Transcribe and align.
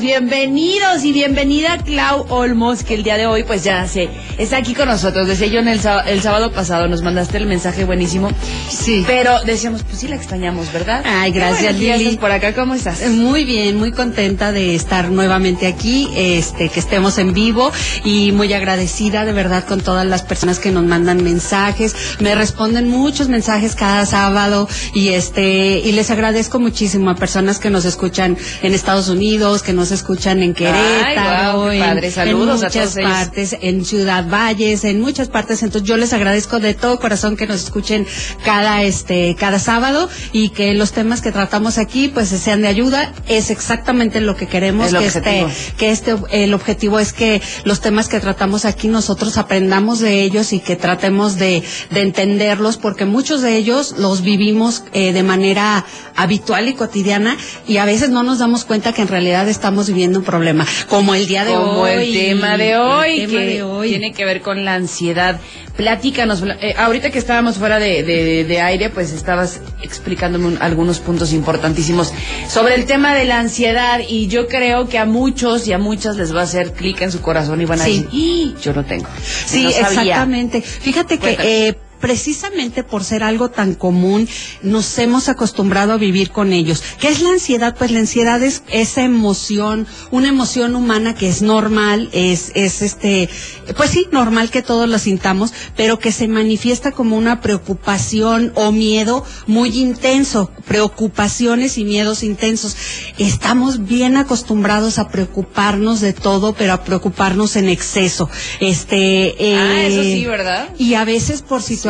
bienvenidos 0.00 1.04
y 1.04 1.12
bienvenida 1.12 1.78
Clau 1.78 2.26
Olmos, 2.28 2.82
que 2.82 2.94
el 2.94 3.02
día 3.02 3.16
de 3.16 3.26
hoy 3.26 3.44
pues 3.44 3.64
ya 3.64 3.86
se 3.86 4.08
está 4.36 4.58
aquí 4.58 4.74
con 4.74 4.88
nosotros. 4.88 5.26
Decía 5.26 5.46
yo 5.46 5.60
en 5.60 5.68
el, 5.68 5.80
sábado, 5.80 6.08
el 6.08 6.20
sábado 6.20 6.52
pasado, 6.52 6.88
nos 6.88 7.02
mandaste 7.02 7.38
el 7.38 7.46
mensaje 7.46 7.84
buenísimo. 7.84 8.30
Sí. 8.68 9.04
Pero 9.06 9.40
decíamos, 9.44 9.82
pues 9.82 9.98
sí 9.98 10.08
la 10.08 10.16
extrañamos, 10.16 10.72
¿verdad? 10.72 11.02
Ay, 11.04 11.32
gracias 11.32 11.74
Lili. 11.76 12.16
por 12.16 12.30
acá, 12.30 12.54
¿cómo 12.54 12.74
estás? 12.74 13.00
Eh, 13.00 13.08
Muy 13.08 13.44
bien, 13.44 13.78
muy 13.78 13.92
contenta 13.92 14.52
de 14.52 14.74
estar 14.74 15.10
nuevamente 15.10 15.66
aquí, 15.66 16.08
este, 16.14 16.68
que 16.68 16.80
estemos 16.80 17.18
en 17.18 17.32
vivo 17.32 17.72
y 18.04 18.32
muy 18.32 18.52
agradecida 18.52 19.24
de 19.24 19.32
verdad 19.32 19.64
con 19.64 19.80
todas 19.80 20.06
las 20.06 20.22
personas 20.22 20.58
que 20.58 20.70
nos 20.70 20.84
mandan 20.84 21.22
mensajes. 21.22 21.94
Me 22.20 22.34
responden 22.34 22.88
muchos 22.88 23.28
mensajes 23.28 23.74
cada 23.74 24.04
sábado 24.04 24.68
y 24.94 25.08
este, 25.10 25.78
y 25.78 25.92
les 25.92 26.10
agradezco 26.10 26.58
muchísimo 26.58 27.10
a 27.10 27.14
personas 27.14 27.58
que 27.58 27.70
nos 27.70 27.84
escuchan 27.84 28.36
en 28.62 28.74
Estados 28.74 29.08
Unidos, 29.08 29.62
que 29.62 29.72
nos 29.72 29.85
escuchan 29.90 30.42
en 30.42 30.54
Querétaro, 30.54 31.70
en- 31.72 31.80
padre. 31.80 32.12
en, 32.14 32.28
a 32.28 32.34
muchas 32.34 32.96
ellos. 32.96 33.10
partes, 33.10 33.56
en 33.60 33.84
Ciudad 33.84 34.24
Valles, 34.28 34.84
en 34.84 35.00
muchas 35.00 35.28
partes. 35.28 35.62
Entonces 35.62 35.88
yo 35.88 35.96
les 35.96 36.12
agradezco 36.12 36.58
de 36.60 36.74
todo 36.74 36.98
corazón 36.98 37.36
que 37.36 37.46
nos 37.46 37.62
escuchen 37.64 38.06
cada 38.44 38.82
este 38.82 39.34
cada 39.38 39.58
sábado 39.58 40.08
y 40.32 40.50
que 40.50 40.74
los 40.74 40.92
temas 40.92 41.20
que 41.20 41.32
tratamos 41.32 41.78
aquí 41.78 42.08
pues 42.08 42.28
sean 42.28 42.62
de 42.62 42.68
ayuda. 42.68 43.12
Es 43.28 43.50
exactamente 43.50 44.20
lo 44.20 44.36
que 44.36 44.46
queremos 44.46 44.92
El 44.92 44.98
que 45.00 45.06
objetivo. 45.06 45.48
este 45.48 45.72
que 45.76 45.90
este 45.90 46.16
el 46.30 46.54
objetivo 46.54 46.98
es 46.98 47.12
que 47.12 47.42
los 47.64 47.80
temas 47.80 48.08
que 48.08 48.20
tratamos 48.20 48.64
aquí 48.64 48.88
nosotros 48.88 49.36
aprendamos 49.38 50.00
de 50.00 50.22
ellos 50.22 50.52
y 50.52 50.60
que 50.60 50.76
tratemos 50.76 51.36
de, 51.36 51.62
de 51.90 52.00
entenderlos 52.02 52.76
porque 52.78 53.04
muchos 53.04 53.42
de 53.42 53.56
ellos 53.56 53.94
los 53.98 54.22
vivimos 54.22 54.84
eh, 54.92 55.12
de 55.12 55.22
manera 55.22 55.84
habitual 56.14 56.68
y 56.68 56.74
cotidiana 56.74 57.36
y 57.68 57.76
a 57.76 57.84
veces 57.84 58.08
no 58.10 58.22
nos 58.22 58.38
damos 58.38 58.64
cuenta 58.64 58.92
que 58.92 59.02
en 59.02 59.08
realidad 59.08 59.48
estamos 59.48 59.75
viviendo 59.86 60.18
un 60.20 60.24
problema 60.24 60.66
como 60.88 61.14
el 61.14 61.26
día 61.26 61.44
de 61.44 61.52
Como 61.52 61.82
hoy 61.82 61.90
el 61.92 62.14
tema 62.14 62.56
de 62.56 62.76
hoy, 62.78 63.20
el 63.20 63.28
tema 63.28 63.40
que 63.40 63.46
de 63.46 63.62
hoy. 63.62 63.88
tiene 63.90 64.12
que 64.12 64.24
ver 64.24 64.40
con 64.40 64.64
la 64.64 64.74
ansiedad. 64.74 65.38
Platícanos, 65.76 66.42
eh, 66.62 66.74
ahorita 66.78 67.10
que 67.10 67.18
estábamos 67.18 67.56
fuera 67.56 67.78
de, 67.78 68.02
de- 68.02 68.44
de 68.44 68.60
aire, 68.62 68.88
pues 68.88 69.12
estabas 69.12 69.60
explicándome 69.82 70.46
un- 70.46 70.58
algunos 70.62 71.00
puntos 71.00 71.34
importantísimos 71.34 72.12
sobre 72.48 72.76
el 72.76 72.86
tema 72.86 73.14
de 73.14 73.26
la 73.26 73.38
ansiedad 73.40 74.00
y 74.08 74.26
yo 74.28 74.48
creo 74.48 74.88
que 74.88 74.98
a 74.98 75.04
muchos 75.04 75.68
y 75.68 75.74
a 75.74 75.78
muchas 75.78 76.16
les 76.16 76.34
va 76.34 76.40
a 76.40 76.44
hacer 76.44 76.72
clic 76.72 77.02
en 77.02 77.12
su 77.12 77.20
corazón 77.20 77.60
y 77.60 77.66
van 77.66 77.80
a 77.82 77.84
Sí. 77.84 77.90
decir, 78.04 78.08
"¡Ih! 78.12 78.54
yo 78.62 78.72
lo 78.72 78.84
tengo. 78.84 79.06
Sí, 79.44 79.64
No 79.64 79.70
sabía". 79.70 79.88
exactamente. 79.90 80.62
Fíjate 80.62 81.18
que 81.18 81.36
eh, 81.40 81.74
precisamente 82.00 82.84
por 82.84 83.04
ser 83.04 83.22
algo 83.22 83.50
tan 83.50 83.74
común, 83.74 84.28
nos 84.62 84.98
hemos 84.98 85.28
acostumbrado 85.28 85.92
a 85.92 85.96
vivir 85.96 86.30
con 86.30 86.52
ellos. 86.52 86.82
¿Qué 87.00 87.08
es 87.08 87.20
la 87.22 87.30
ansiedad? 87.30 87.76
Pues 87.76 87.90
la 87.90 88.00
ansiedad 88.00 88.42
es 88.42 88.62
esa 88.68 89.02
emoción, 89.02 89.86
una 90.10 90.28
emoción 90.28 90.76
humana 90.76 91.14
que 91.14 91.28
es 91.28 91.42
normal, 91.42 92.08
es, 92.12 92.52
es 92.54 92.82
este, 92.82 93.28
pues 93.76 93.90
sí, 93.90 94.06
normal 94.12 94.50
que 94.50 94.62
todos 94.62 94.88
la 94.88 94.98
sintamos, 94.98 95.52
pero 95.76 95.98
que 95.98 96.12
se 96.12 96.28
manifiesta 96.28 96.92
como 96.92 97.16
una 97.16 97.40
preocupación 97.40 98.52
o 98.54 98.72
miedo 98.72 99.24
muy 99.46 99.78
intenso, 99.78 100.50
preocupaciones 100.66 101.78
y 101.78 101.84
miedos 101.84 102.22
intensos. 102.22 102.76
Estamos 103.18 103.86
bien 103.86 104.16
acostumbrados 104.16 104.98
a 104.98 105.08
preocuparnos 105.08 106.00
de 106.00 106.12
todo, 106.12 106.54
pero 106.54 106.72
a 106.74 106.84
preocuparnos 106.84 107.56
en 107.56 107.68
exceso. 107.68 108.28
Este, 108.60 109.34
Ah, 109.38 109.82
eh, 109.82 109.86
eso 109.86 110.02
sí, 110.02 110.24
¿verdad? 110.26 110.68
y 110.78 110.94
a 110.94 111.04
veces 111.04 111.42
por 111.42 111.62
situaciones, 111.62 111.85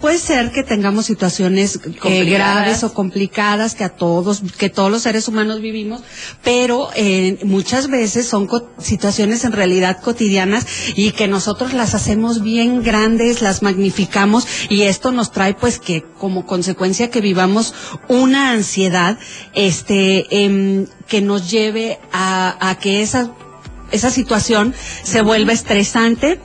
puede 0.00 0.18
ser 0.18 0.52
que 0.52 0.62
tengamos 0.62 1.06
situaciones 1.06 1.80
eh, 2.04 2.24
graves 2.24 2.84
o 2.84 2.94
complicadas 2.94 3.74
que 3.74 3.84
a 3.84 3.88
todos, 3.90 4.42
que 4.58 4.70
todos 4.70 4.90
los 4.90 5.02
seres 5.02 5.28
humanos 5.28 5.60
vivimos, 5.60 6.02
pero 6.42 6.88
eh, 6.94 7.38
muchas 7.44 7.88
veces 7.88 8.26
son 8.26 8.48
situaciones 8.78 9.44
en 9.44 9.52
realidad 9.52 10.00
cotidianas 10.00 10.66
y 10.94 11.12
que 11.12 11.28
nosotros 11.28 11.72
las 11.72 11.94
hacemos 11.94 12.42
bien 12.42 12.82
grandes, 12.82 13.42
las 13.42 13.62
magnificamos 13.62 14.46
y 14.68 14.82
esto 14.82 15.12
nos 15.12 15.32
trae 15.32 15.54
pues 15.54 15.78
que 15.78 16.04
como 16.18 16.46
consecuencia 16.46 17.10
que 17.10 17.20
vivamos 17.20 17.74
una 18.08 18.50
ansiedad, 18.52 19.18
este, 19.54 20.44
em, 20.44 20.86
que 21.08 21.20
nos 21.20 21.50
lleve 21.50 21.98
a, 22.12 22.56
a 22.68 22.78
que 22.78 23.02
esa 23.02 23.32
esa 23.92 24.10
situación 24.10 24.74
se 25.02 25.20
vuelve 25.22 25.52
estresante. 25.52 26.40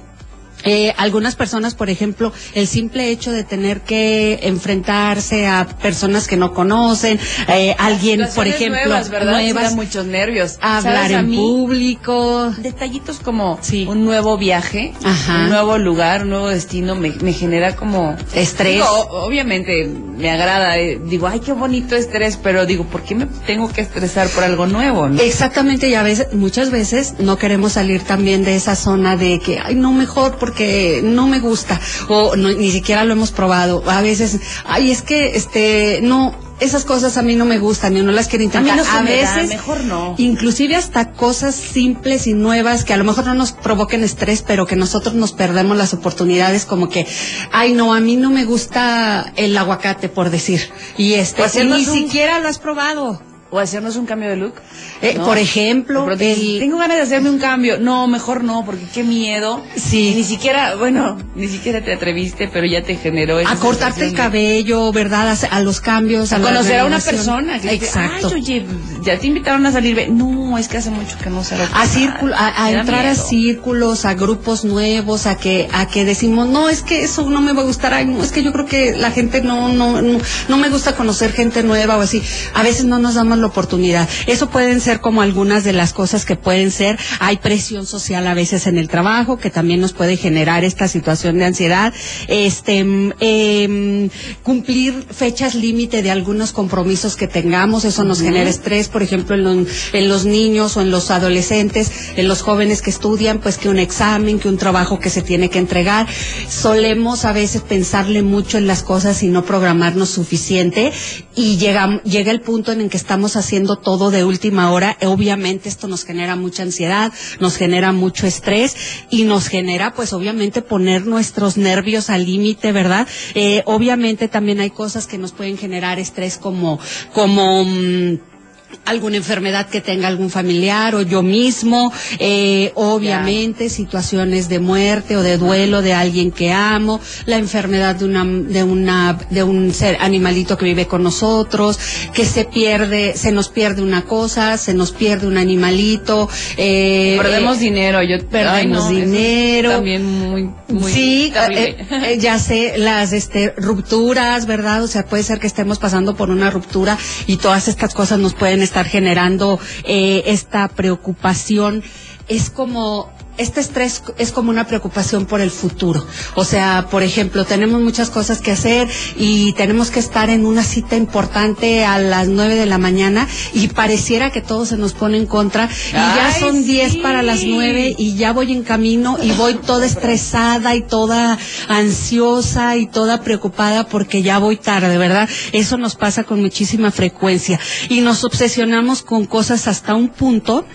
Eh, 0.63 0.93
algunas 0.97 1.35
personas, 1.35 1.75
por 1.75 1.89
ejemplo, 1.89 2.33
el 2.53 2.67
simple 2.67 3.09
hecho 3.09 3.31
de 3.31 3.43
tener 3.43 3.81
que 3.81 4.39
enfrentarse 4.43 5.47
a 5.47 5.65
personas 5.67 6.27
que 6.27 6.35
no 6.37 6.53
conocen, 6.53 7.19
eh, 7.47 7.75
alguien, 7.77 8.27
por 8.35 8.47
ejemplo, 8.47 8.81
nuevas, 9.23 9.75
muchos 9.75 10.05
nervios. 10.05 10.57
hablar 10.61 11.11
en 11.11 11.35
público. 11.35 12.51
detallitos 12.57 13.19
como 13.19 13.57
Sí. 13.61 13.85
un 13.87 14.03
nuevo 14.05 14.37
viaje, 14.37 14.93
Ajá. 15.03 15.43
un 15.43 15.49
nuevo 15.49 15.77
lugar, 15.77 16.23
un 16.23 16.29
nuevo 16.29 16.47
destino, 16.49 16.95
me, 16.95 17.11
me 17.21 17.33
genera 17.33 17.75
como 17.75 18.15
Estrés. 18.33 18.75
Digo, 18.75 18.87
obviamente 19.11 19.85
me 20.17 20.29
agrada, 20.31 20.77
eh, 20.77 20.99
digo, 21.05 21.27
ay, 21.27 21.39
qué 21.39 21.53
bonito 21.53 21.95
estrés, 21.95 22.37
pero 22.41 22.65
digo, 22.65 22.83
¿por 22.85 23.03
qué 23.03 23.15
me 23.15 23.25
tengo 23.45 23.69
que 23.71 23.81
estresar 23.81 24.27
por 24.29 24.43
algo 24.43 24.65
nuevo? 24.65 25.07
no? 25.09 25.21
Exactamente, 25.21 25.89
y 25.89 25.93
a 25.93 26.03
veces, 26.03 26.33
muchas 26.33 26.71
veces 26.71 27.15
no 27.19 27.37
queremos 27.37 27.73
salir 27.73 28.01
también 28.03 28.43
de 28.43 28.55
esa 28.55 28.75
zona 28.75 29.15
de 29.15 29.39
que, 29.39 29.59
ay, 29.59 29.75
no 29.75 29.91
mejor 29.93 30.37
porque 30.47 31.01
no 31.03 31.27
me 31.27 31.39
gusta, 31.39 31.79
o 32.07 32.35
no- 32.37 32.49
ni 32.51 32.71
siquiera 32.71 33.03
lo 33.03 33.13
hemos 33.13 33.31
probado. 33.31 33.83
A 33.89 34.01
veces, 34.01 34.39
ay, 34.65 34.91
es 34.91 35.01
que, 35.01 35.35
este, 35.35 35.99
no, 36.01 36.33
esas 36.61 36.85
cosas 36.85 37.17
a 37.17 37.21
mí 37.21 37.35
no 37.35 37.43
me 37.45 37.59
gustan 37.59 37.95
y 37.97 38.01
no 38.01 38.11
las 38.13 38.27
quiero 38.29 38.43
A 38.43 38.45
intentar. 38.45 38.75
mí 38.75 38.81
no 38.81 38.83
se 38.85 39.03
me 39.03 39.21
da, 39.21 39.35
veces, 39.35 39.49
mejor 39.49 39.83
no. 39.83 40.15
inclusive 40.17 40.75
hasta 40.75 41.11
cosas 41.11 41.53
simples 41.53 42.27
y 42.27 42.33
nuevas 42.33 42.83
que 42.85 42.93
a 42.93 42.97
lo 42.97 43.03
mejor 43.03 43.25
no 43.25 43.33
nos 43.35 43.51
provoquen 43.51 44.03
estrés, 44.03 44.41
pero 44.41 44.65
que 44.65 44.75
nosotros 44.77 45.13
nos 45.15 45.33
perdemos 45.33 45.77
las 45.77 45.93
oportunidades 45.93 46.65
como 46.65 46.87
que, 46.89 47.05
ay, 47.51 47.73
no, 47.73 47.93
a 47.93 47.99
mí 47.99 48.15
no 48.15 48.31
me 48.31 48.45
gusta 48.45 49.33
el 49.35 49.55
aguacate, 49.57 50.07
por 50.09 50.29
decir. 50.29 50.61
Y 50.97 51.13
este, 51.15 51.43
hacernos 51.43 51.79
ni 51.79 51.87
un- 51.87 51.93
siquiera 52.07 52.39
lo 52.39 52.47
has 52.47 52.57
probado. 52.59 53.21
O 53.49 53.59
hacernos 53.59 53.95
un 53.95 54.05
cambio 54.05 54.29
de 54.29 54.35
look. 54.35 54.55
Eh, 55.01 55.13
¿no? 55.17 55.25
por 55.25 55.37
ejemplo, 55.37 56.03
pronto 56.05 56.21
el- 56.23 56.59
tengo 56.59 56.77
ganas 56.77 56.97
de 56.97 57.03
hacerme 57.03 57.29
un 57.29 57.39
cambio. 57.39 57.79
No, 57.79 58.05
mejor 58.07 58.43
no, 58.43 58.65
porque 58.65 58.83
qué 58.93 59.03
miedo. 59.03 59.63
Sí. 59.75 60.13
Ni 60.15 60.23
siquiera, 60.23 60.75
bueno, 60.75 61.17
ni 61.35 61.47
siquiera 61.47 61.81
te 61.81 61.93
atreviste, 61.93 62.49
pero 62.49 62.65
ya 62.67 62.83
te 62.83 62.95
generó 62.95 63.39
esa 63.39 63.51
a 63.51 63.55
cortarte 63.55 64.05
el 64.05 64.13
cabello, 64.13 64.91
¿verdad? 64.91 65.29
A, 65.29 65.55
a 65.55 65.61
los 65.61 65.79
cambios, 65.79 66.33
a, 66.33 66.39
conocer 66.41 66.79
a 66.79 66.85
una 66.85 66.99
persona. 66.99 67.59
Que 67.61 67.69
dice, 67.71 67.85
Exacto. 67.85 68.27
Ay, 68.27 68.41
oye, 68.41 68.65
ya 69.07 69.17
te 69.19 69.27
invitaron 69.27 69.65
a 69.65 69.71
salir. 69.71 69.95
ve- 69.95 70.07
No, 70.09 70.57
es 70.57 70.67
que 70.67 70.77
hace 70.77 70.89
mucho 70.91 71.17
que 71.17 71.29
no 71.29 71.43
salgo. 71.43 71.63
a 71.65 71.69
nadie". 71.85 71.89
círculo, 71.89 72.35
a, 72.35 72.65
a 72.65 72.71
entrar 72.71 73.05
a 73.05 73.15
círculos, 73.15 74.05
a 74.05 74.13
grupos 74.13 74.63
nuevos, 74.65 75.25
a 75.25 75.37
que, 75.37 75.67
a 75.73 75.87
que 75.87 76.05
decimos, 76.05 76.47
no, 76.47 76.69
es 76.69 76.81
que 76.83 77.03
eso 77.03 77.29
no 77.29 77.41
me 77.41 77.53
va 77.53 77.61
a 77.61 77.65
gustar, 77.65 77.93
ay, 77.93 78.05
no, 78.05 78.23
es 78.23 78.31
que 78.31 78.43
yo 78.43 78.51
creo 78.53 78.65
que 78.65 78.95
la 78.95 79.11
gente 79.11 79.41
no, 79.41 79.69
no, 79.69 80.01
no, 80.01 80.19
no 80.49 80.57
me 80.57 80.69
gusta 80.69 80.95
conocer 80.95 81.31
gente 81.33 81.63
nueva 81.63 81.97
o 81.97 82.01
así. 82.01 82.21
A 82.53 82.63
veces 82.63 82.85
no 82.85 82.99
nos 82.99 83.15
damos 83.15 83.37
la 83.39 83.47
oportunidad. 83.47 84.07
Eso 84.27 84.49
pueden 84.49 84.81
ser 84.81 84.99
como 85.01 85.21
algunas 85.21 85.63
de 85.63 85.73
las 85.73 85.93
cosas 85.93 86.25
que 86.25 86.35
pueden 86.35 86.71
ser. 86.71 86.99
Hay 87.19 87.37
presión 87.37 87.85
social 87.85 88.27
a 88.27 88.33
veces 88.33 88.67
en 88.67 88.77
el 88.77 88.87
trabajo 88.89 89.37
que 89.37 89.49
también 89.49 89.79
nos 89.79 89.93
puede 89.93 90.17
generar 90.17 90.63
esta 90.63 90.87
situación 90.87 91.37
de 91.39 91.45
ansiedad. 91.45 91.93
Este, 92.27 92.79
em, 92.79 94.09
cumplir 94.43 95.05
fechas 95.11 95.55
límite 95.55 96.01
de 96.01 96.11
algunos 96.11 96.51
compromisos 96.51 97.15
que 97.15 97.27
tengamos, 97.27 97.85
eso 97.85 98.03
nos 98.03 98.21
genera 98.21 98.49
estrés, 98.49 98.87
por 98.97 99.03
ejemplo, 99.03 99.35
en, 99.35 100.09
los- 100.09 100.25
niños 100.25 100.75
o 100.75 100.81
en 100.81 100.89
los 100.89 101.11
adolescentes, 101.11 101.91
en 102.15 102.27
los 102.27 102.41
jóvenes 102.41 102.81
que 102.81 102.89
estudian, 102.89 103.37
pues 103.37 103.59
que 103.59 103.69
un 103.69 103.77
examen, 103.77 104.39
que 104.39 104.49
un 104.49 104.57
trabajo 104.57 104.97
que 104.99 105.11
se 105.11 105.21
tiene 105.21 105.51
que 105.51 105.59
entregar. 105.59 106.07
Solemos 106.49 107.23
a 107.23 107.31
veces 107.31 107.61
pensarle 107.61 108.23
mucho 108.23 108.57
en 108.57 108.65
las 108.65 108.81
cosas 108.81 109.21
y 109.21 109.27
no 109.27 109.45
programarnos 109.45 110.09
suficiente 110.09 110.91
y 111.35 111.57
llega, 111.57 112.01
llega 112.05 112.31
el 112.31 112.41
punto 112.41 112.71
en 112.71 112.81
el 112.81 112.89
que 112.89 112.97
estamos 112.97 113.35
haciendo 113.35 113.75
todo 113.75 114.09
de 114.09 114.23
última 114.23 114.71
hora. 114.71 114.97
Obviamente 115.05 115.69
esto 115.69 115.87
nos 115.87 116.03
genera 116.03 116.35
mucha 116.35 116.63
ansiedad, 116.63 117.13
nos 117.39 117.55
genera 117.55 117.91
mucho 117.91 118.25
estrés 118.25 118.75
y 119.11 119.25
nos 119.25 119.47
genera 119.47 119.93
pues 119.93 120.11
obviamente 120.11 120.63
poner 120.63 121.05
nuestros 121.05 121.55
nervios 121.55 122.09
al 122.09 122.25
límite, 122.25 122.71
¿verdad? 122.71 123.07
Eh, 123.35 123.61
obviamente 123.67 124.27
también 124.27 124.59
hay 124.59 124.71
cosas 124.71 125.05
que 125.05 125.19
nos 125.19 125.33
pueden 125.33 125.55
generar 125.59 125.99
estrés 125.99 126.39
como, 126.39 126.79
como, 127.13 127.63
mm, 127.63 128.36
alguna 128.85 129.17
enfermedad 129.17 129.67
que 129.67 129.81
tenga 129.81 130.07
algún 130.07 130.29
familiar 130.29 130.95
o 130.95 131.01
yo 131.01 131.21
mismo, 131.21 131.91
eh, 132.19 132.71
obviamente 132.75 133.69
situaciones 133.69 134.49
de 134.49 134.59
muerte 134.59 135.17
o 135.17 135.23
de 135.23 135.37
duelo 135.37 135.81
de 135.81 135.93
alguien 135.93 136.31
que 136.31 136.51
amo, 136.51 136.99
la 137.25 137.37
enfermedad 137.37 137.95
de 137.95 138.05
una 138.05 138.25
de 138.25 138.63
una 138.63 139.17
de 139.29 139.43
un 139.43 139.73
ser 139.73 139.97
animalito 139.99 140.57
que 140.57 140.65
vive 140.65 140.87
con 140.87 141.03
nosotros, 141.03 141.79
que 142.13 142.25
se 142.25 142.45
pierde, 142.45 143.15
se 143.15 143.31
nos 143.31 143.49
pierde 143.49 143.81
una 143.81 144.03
cosa, 144.03 144.57
se 144.57 144.73
nos 144.73 144.91
pierde 144.91 145.27
un 145.27 145.37
animalito, 145.37 146.29
eh, 146.55 147.17
Perdemos 147.17 147.57
eh, 147.57 147.59
dinero. 147.59 148.03
Yo, 148.03 148.17
perdemos 148.27 148.85
ay, 148.85 148.95
no, 148.95 149.05
dinero. 149.05 149.71
También 149.71 150.05
muy, 150.05 150.49
muy 150.69 150.91
sí, 150.91 151.33
eh, 151.51 151.85
eh, 151.89 152.17
ya 152.19 152.39
sé, 152.39 152.73
las 152.77 153.13
este, 153.13 153.53
rupturas, 153.57 154.45
¿verdad? 154.45 154.83
O 154.83 154.87
sea, 154.87 155.05
puede 155.05 155.23
ser 155.23 155.39
que 155.39 155.47
estemos 155.47 155.79
pasando 155.79 156.15
por 156.15 156.29
una 156.29 156.49
ruptura 156.49 156.97
y 157.25 157.37
todas 157.37 157.67
estas 157.67 157.93
cosas 157.93 158.19
nos 158.19 158.33
pueden 158.33 158.56
estar 158.61 158.85
generando 158.85 159.59
eh, 159.83 160.23
esta 160.27 160.67
preocupación. 160.67 161.83
Es 162.27 162.49
como 162.49 163.11
este 163.37 163.59
estrés 163.59 164.03
es 164.17 164.31
como 164.31 164.49
una 164.49 164.65
preocupación 164.65 165.25
por 165.25 165.41
el 165.41 165.51
futuro. 165.51 166.05
O 166.35 166.43
sea, 166.43 166.87
por 166.89 167.03
ejemplo, 167.03 167.45
tenemos 167.45 167.81
muchas 167.81 168.09
cosas 168.09 168.41
que 168.41 168.51
hacer 168.51 168.87
y 169.17 169.53
tenemos 169.53 169.91
que 169.91 169.99
estar 169.99 170.29
en 170.29 170.45
una 170.45 170.63
cita 170.63 170.95
importante 170.95 171.85
a 171.85 171.99
las 171.99 172.27
nueve 172.27 172.55
de 172.55 172.65
la 172.65 172.77
mañana 172.77 173.27
y 173.53 173.67
pareciera 173.69 174.31
que 174.31 174.41
todo 174.41 174.65
se 174.65 174.77
nos 174.77 174.93
pone 174.93 175.17
en 175.17 175.25
contra 175.25 175.69
y 175.89 175.93
ya 175.93 176.33
son 176.39 176.63
diez 176.65 176.97
para 176.97 177.21
las 177.21 177.43
nueve 177.43 177.95
y 177.97 178.15
ya 178.15 178.33
voy 178.33 178.51
en 178.51 178.63
camino 178.63 179.17
y 179.21 179.31
voy 179.31 179.55
toda 179.55 179.85
estresada 179.85 180.75
y 180.75 180.81
toda 180.81 181.37
ansiosa 181.67 182.75
y 182.77 182.87
toda 182.87 183.21
preocupada 183.21 183.87
porque 183.87 184.21
ya 184.21 184.39
voy 184.39 184.57
tarde, 184.57 184.97
¿verdad? 184.97 185.29
Eso 185.51 185.77
nos 185.77 185.95
pasa 185.95 186.23
con 186.23 186.41
muchísima 186.41 186.91
frecuencia 186.91 187.59
y 187.89 188.01
nos 188.01 188.23
obsesionamos 188.23 189.03
con 189.03 189.25
cosas 189.25 189.67
hasta 189.67 189.95
un 189.95 190.09
punto 190.09 190.65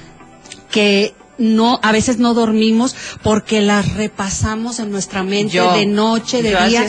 que 0.70 1.14
no, 1.38 1.80
a 1.82 1.92
veces 1.92 2.18
no 2.18 2.34
dormimos 2.34 2.94
porque 3.22 3.60
las 3.60 3.94
repasamos 3.94 4.78
en 4.78 4.90
nuestra 4.90 5.22
mente 5.22 5.60
de 5.60 5.86
noche, 5.86 6.42
de 6.42 6.50
día. 6.66 6.86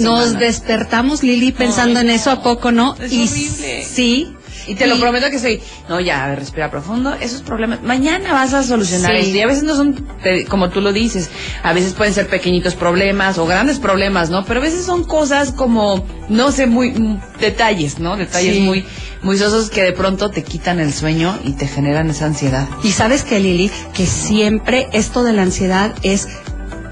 Nos 0.00 0.38
despertamos, 0.38 1.22
Lili, 1.22 1.52
pensando 1.52 2.00
en 2.00 2.10
eso, 2.10 2.30
¿a 2.30 2.42
poco 2.42 2.72
no? 2.72 2.96
y 3.10 3.28
sí. 3.28 4.34
Y 4.66 4.74
te 4.74 4.86
lo 4.86 4.98
prometo 4.98 5.30
que 5.30 5.38
soy, 5.38 5.60
no, 5.88 6.00
ya, 6.00 6.24
a 6.24 6.28
ver, 6.28 6.40
respira 6.40 6.70
profundo, 6.70 7.14
esos 7.14 7.42
problemas, 7.42 7.82
mañana 7.82 8.32
vas 8.32 8.54
a 8.54 8.62
solucionar 8.62 9.14
Y 9.20 9.40
a 9.40 9.46
veces 9.46 9.64
no 9.64 9.74
son, 9.76 10.06
como 10.48 10.70
tú 10.70 10.80
lo 10.80 10.92
dices, 10.92 11.30
a 11.62 11.72
veces 11.72 11.92
pueden 11.92 12.14
ser 12.14 12.28
pequeñitos 12.28 12.74
problemas 12.74 13.38
o 13.38 13.46
grandes 13.46 13.78
problemas, 13.78 14.30
¿no? 14.30 14.44
Pero 14.44 14.60
a 14.60 14.62
veces 14.62 14.84
son 14.84 15.04
cosas 15.04 15.52
como, 15.52 16.06
no 16.28 16.52
sé, 16.52 16.66
muy, 16.66 16.90
mm, 16.90 17.20
detalles, 17.40 17.98
¿no? 17.98 18.16
Detalles 18.16 18.60
muy, 18.60 18.84
muy 19.22 19.38
sosos 19.38 19.70
que 19.70 19.82
de 19.82 19.92
pronto 19.92 20.30
te 20.30 20.42
quitan 20.42 20.80
el 20.80 20.92
sueño 20.92 21.38
y 21.44 21.52
te 21.52 21.66
generan 21.66 22.10
esa 22.10 22.26
ansiedad. 22.26 22.68
Y 22.82 22.92
sabes 22.92 23.24
que 23.24 23.40
Lili, 23.40 23.70
que 23.94 24.06
siempre 24.06 24.88
esto 24.92 25.24
de 25.24 25.32
la 25.32 25.42
ansiedad 25.42 25.94
es 26.02 26.28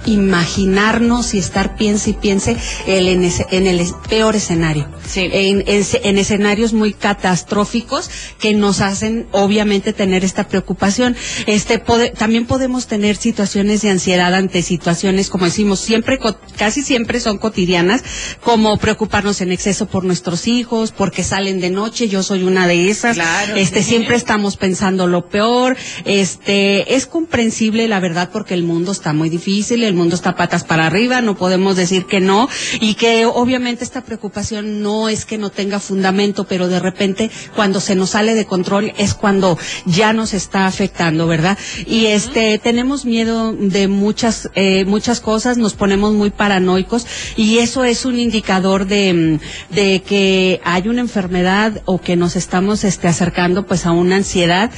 imaginarnos 0.07 1.35
y 1.35 1.39
estar 1.39 1.77
piense 1.77 2.11
y 2.11 2.13
piense 2.15 2.57
el, 2.87 3.09
en, 3.09 3.31
en 3.51 3.67
el 3.67 3.87
peor 4.09 4.37
escenario. 4.37 4.89
Sí. 5.07 5.29
En, 5.33 5.65
en, 5.67 6.19
escenarios 6.19 6.73
muy 6.73 6.93
catastróficos 6.93 8.11
que 8.39 8.55
nos 8.55 8.81
hacen 8.81 9.27
obviamente 9.33 9.93
tener 9.93 10.25
esta 10.25 10.49
preocupación. 10.49 11.17
Este 11.47 11.83
también 12.17 12.47
podemos 12.47 12.87
tener 12.87 13.17
situaciones 13.17 13.83
de 13.83 13.91
ansiedad 13.91 14.35
ante 14.35 14.63
situaciones, 14.63 15.29
como 15.29 15.47
decimos, 15.47 15.81
siempre, 15.81 16.19
casi 16.57 16.83
siempre 16.83 17.21
son 17.21 17.39
cotidianas, 17.39 18.03
como 18.43 18.77
preocuparnos 18.79 19.41
en 19.41 19.53
exceso 19.53 19.87
por 19.87 20.05
nuestros 20.05 20.47
hijos, 20.47 20.93
porque 20.93 21.25
salen 21.25 21.61
de 21.61 21.71
noche, 21.71 22.09
yo 22.09 22.23
soy 22.23 22.43
una 22.43 22.67
de 22.67 22.89
esas. 22.89 23.17
Claro, 23.17 23.57
este, 23.57 23.83
siempre 23.83 24.17
estamos 24.17 24.57
pensando 24.57 25.07
lo 25.07 25.29
peor. 25.29 25.77
Este, 26.05 26.95
es 26.95 27.07
comprensible 27.07 27.89
la 27.89 28.01
verdad 28.01 28.31
porque 28.33 28.55
el 28.55 28.63
mundo 28.63 28.93
está 28.93 29.13
muy 29.13 29.29
difícil, 29.29 29.83
el 29.93 29.99
mundo 29.99 30.15
está 30.15 30.35
patas 30.35 30.65
para 30.65 30.87
arriba, 30.87 31.21
no 31.21 31.37
podemos 31.37 31.77
decir 31.77 32.07
que 32.07 32.21
no, 32.21 32.49
y 32.81 32.95
que 32.95 33.27
obviamente 33.27 33.85
esta 33.85 34.01
preocupación 34.03 34.83
no 34.83 35.09
es 35.09 35.25
que 35.25 35.39
no 35.39 35.51
tenga 35.51 35.79
fundamento, 35.81 36.45
pero 36.45 36.69
de 36.69 36.81
repente 36.81 37.31
cuando 37.55 37.81
se 37.81 37.95
nos 37.95 38.11
sale 38.11 38.35
de 38.35 38.47
control 38.47 38.93
es 38.97 39.15
cuando 39.15 39.59
ya 39.87 40.13
nos 40.13 40.35
está 40.35 40.67
afectando, 40.67 41.27
¿verdad? 41.27 41.59
Y 41.87 42.07
este, 42.07 42.59
tenemos 42.59 43.05
miedo 43.05 43.53
de 43.53 43.87
muchas, 43.89 44.51
eh, 44.55 44.85
muchas 44.87 45.21
cosas, 45.21 45.59
nos 45.59 45.75
ponemos 45.75 46.15
muy 46.15 46.31
paranoicos, 46.31 47.07
y 47.37 47.59
eso 47.59 47.85
es 47.85 48.05
un 48.05 48.19
indicador 48.19 48.87
de, 48.87 49.39
de 49.71 50.03
que 50.03 50.61
hay 50.65 50.89
una 50.89 51.01
enfermedad 51.03 51.83
o 51.85 52.01
que 52.01 52.17
nos 52.17 52.37
estamos 52.37 52.85
este, 52.85 53.09
acercando 53.09 53.67
pues 53.67 53.87
a 53.87 53.93
una 53.93 54.17
ansiedad. 54.17 54.71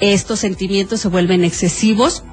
Estos 0.00 0.40
sentimientos 0.40 1.00
se 1.00 1.08
vuelven 1.08 1.44
excesivos 1.44 2.24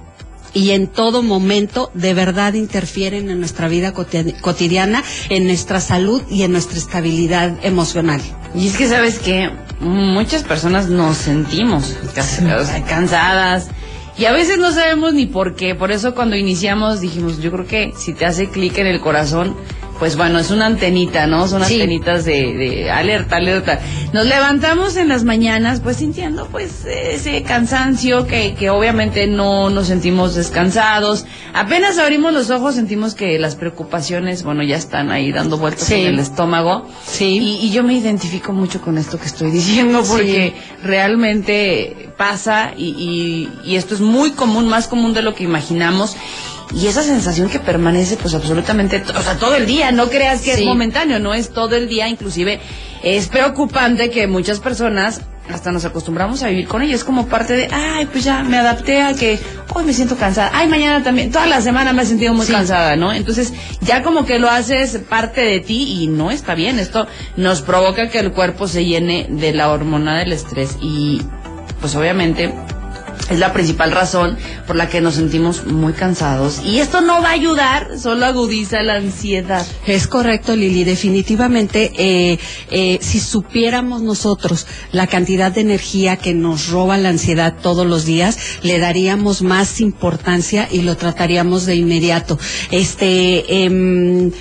y 0.53 0.71
en 0.71 0.87
todo 0.87 1.21
momento 1.21 1.91
de 1.93 2.13
verdad 2.13 2.53
interfieren 2.53 3.29
en 3.29 3.39
nuestra 3.39 3.67
vida 3.67 3.93
cotidiana, 3.93 5.03
en 5.29 5.45
nuestra 5.45 5.79
salud 5.79 6.21
y 6.29 6.43
en 6.43 6.51
nuestra 6.51 6.77
estabilidad 6.77 7.57
emocional. 7.63 8.21
Y 8.55 8.67
es 8.67 8.77
que 8.77 8.87
sabes 8.87 9.19
que 9.19 9.49
muchas 9.79 10.43
personas 10.43 10.89
nos 10.89 11.17
sentimos 11.17 11.95
cansadas 12.87 13.69
y 14.17 14.25
a 14.25 14.33
veces 14.33 14.57
no 14.57 14.71
sabemos 14.71 15.13
ni 15.13 15.27
por 15.27 15.55
qué. 15.55 15.75
Por 15.75 15.91
eso 15.91 16.13
cuando 16.13 16.35
iniciamos 16.35 16.99
dijimos, 16.99 17.39
yo 17.41 17.51
creo 17.51 17.65
que 17.65 17.93
si 17.95 18.13
te 18.13 18.25
hace 18.25 18.49
clic 18.49 18.77
en 18.77 18.87
el 18.87 18.99
corazón, 18.99 19.55
pues 19.99 20.15
bueno, 20.15 20.39
es 20.39 20.49
una 20.49 20.65
antenita, 20.65 21.27
¿no? 21.27 21.47
Son 21.47 21.61
antenitas 21.61 22.25
de, 22.25 22.53
de, 22.53 22.91
alerta, 22.91 23.35
alerta. 23.35 23.79
Nos 24.11 24.25
levantamos 24.25 24.95
en 24.95 25.07
las 25.07 25.23
mañanas, 25.23 25.81
pues 25.81 25.97
sintiendo, 25.97 26.47
pues, 26.47 26.83
ese 26.85 27.43
cansancio 27.43 28.25
que, 28.25 28.55
que 28.55 28.71
obviamente 28.71 29.27
no 29.27 29.69
nos 29.69 29.85
sentimos 29.87 30.33
descansados. 30.33 31.25
Apenas 31.53 31.99
abrimos 31.99 32.33
los 32.33 32.49
ojos, 32.49 32.73
sentimos 32.73 33.13
que 33.13 33.37
las 33.37 33.55
preocupaciones, 33.55 34.41
bueno, 34.41 34.63
ya 34.63 34.77
están 34.77 35.11
ahí 35.11 35.31
dando 35.31 35.59
vueltas 35.59 35.91
en 35.91 36.07
el 36.07 36.19
estómago. 36.19 36.87
Sí. 37.05 37.59
Y, 37.61 37.69
yo 37.69 37.83
me 37.83 37.93
identifico 37.93 38.51
mucho 38.51 38.81
con 38.81 38.97
esto 38.97 39.19
que 39.19 39.27
estoy 39.27 39.51
diciendo, 39.51 40.01
porque 40.07 40.55
realmente 40.83 42.09
pasa 42.17 42.73
y, 42.75 43.49
y, 43.63 43.69
y 43.71 43.75
esto 43.75 43.93
es 43.93 44.01
muy 44.01 44.31
común, 44.31 44.67
más 44.67 44.87
común 44.87 45.13
de 45.13 45.21
lo 45.21 45.35
que 45.35 45.43
imaginamos 45.43 46.15
y 46.73 46.87
esa 46.87 47.01
sensación 47.01 47.49
que 47.49 47.59
permanece 47.59 48.15
pues 48.17 48.33
absolutamente, 48.35 49.03
o 49.15 49.21
sea, 49.21 49.37
todo 49.37 49.55
el 49.55 49.65
día, 49.65 49.91
no 49.91 50.09
creas 50.09 50.41
que 50.41 50.53
es 50.53 50.63
momentáneo, 50.63 51.19
no 51.19 51.33
es 51.33 51.49
todo 51.49 51.75
el 51.75 51.87
día, 51.87 52.07
inclusive 52.07 52.59
es 53.03 53.27
preocupante 53.27 54.09
que 54.09 54.27
muchas 54.27 54.59
personas 54.59 55.21
hasta 55.53 55.71
nos 55.71 55.83
acostumbramos 55.83 56.43
a 56.43 56.49
vivir 56.49 56.67
con 56.67 56.81
ella, 56.81 56.95
es 56.95 57.03
como 57.03 57.27
parte 57.27 57.53
de, 57.53 57.69
ay, 57.71 58.05
pues 58.05 58.23
ya 58.23 58.43
me 58.43 58.57
adapté 58.57 59.01
a 59.01 59.15
que 59.15 59.39
hoy 59.73 59.83
me 59.83 59.93
siento 59.93 60.15
cansada, 60.15 60.51
ay, 60.53 60.67
mañana 60.67 61.03
también, 61.03 61.31
toda 61.31 61.47
la 61.47 61.59
semana 61.61 61.91
me 61.91 62.03
he 62.03 62.05
sentido 62.05 62.33
muy 62.33 62.45
cansada, 62.45 62.95
¿no? 62.95 63.11
Entonces, 63.11 63.53
ya 63.81 64.03
como 64.03 64.25
que 64.25 64.37
lo 64.37 64.49
haces 64.49 64.97
parte 65.09 65.41
de 65.41 65.59
ti 65.59 66.03
y 66.03 66.07
no 66.07 66.29
está 66.29 66.53
bien, 66.53 66.77
esto 66.77 67.07
nos 67.35 67.61
provoca 67.61 68.09
que 68.09 68.19
el 68.19 68.31
cuerpo 68.31 68.67
se 68.67 68.85
llene 68.85 69.27
de 69.29 69.53
la 69.53 69.71
hormona 69.71 70.19
del 70.19 70.33
estrés 70.33 70.77
y 70.81 71.21
pues 71.81 71.95
obviamente 71.95 72.53
es 73.29 73.39
la 73.39 73.53
principal 73.53 73.91
razón 73.91 74.37
por 74.67 74.75
la 74.75 74.89
que 74.89 75.01
nos 75.01 75.15
sentimos 75.15 75.65
muy 75.65 75.93
cansados. 75.93 76.61
Y 76.63 76.79
esto 76.79 77.01
no 77.01 77.21
va 77.21 77.29
a 77.29 77.33
ayudar, 77.33 77.99
solo 77.99 78.25
agudiza 78.25 78.81
la 78.83 78.95
ansiedad. 78.95 79.65
Es 79.85 80.07
correcto, 80.07 80.55
Lili. 80.55 80.83
Definitivamente, 80.83 81.91
eh, 81.97 82.39
eh, 82.71 82.99
si 83.01 83.19
supiéramos 83.19 84.01
nosotros 84.01 84.67
la 84.91 85.07
cantidad 85.07 85.51
de 85.51 85.61
energía 85.61 86.17
que 86.17 86.33
nos 86.33 86.69
roba 86.69 86.97
la 86.97 87.09
ansiedad 87.09 87.55
todos 87.61 87.85
los 87.85 88.05
días, 88.05 88.37
le 88.63 88.79
daríamos 88.79 89.41
más 89.41 89.79
importancia 89.81 90.67
y 90.71 90.81
lo 90.81 90.97
trataríamos 90.97 91.65
de 91.65 91.75
inmediato. 91.75 92.39
Este, 92.71 93.65
eh, 93.65 94.31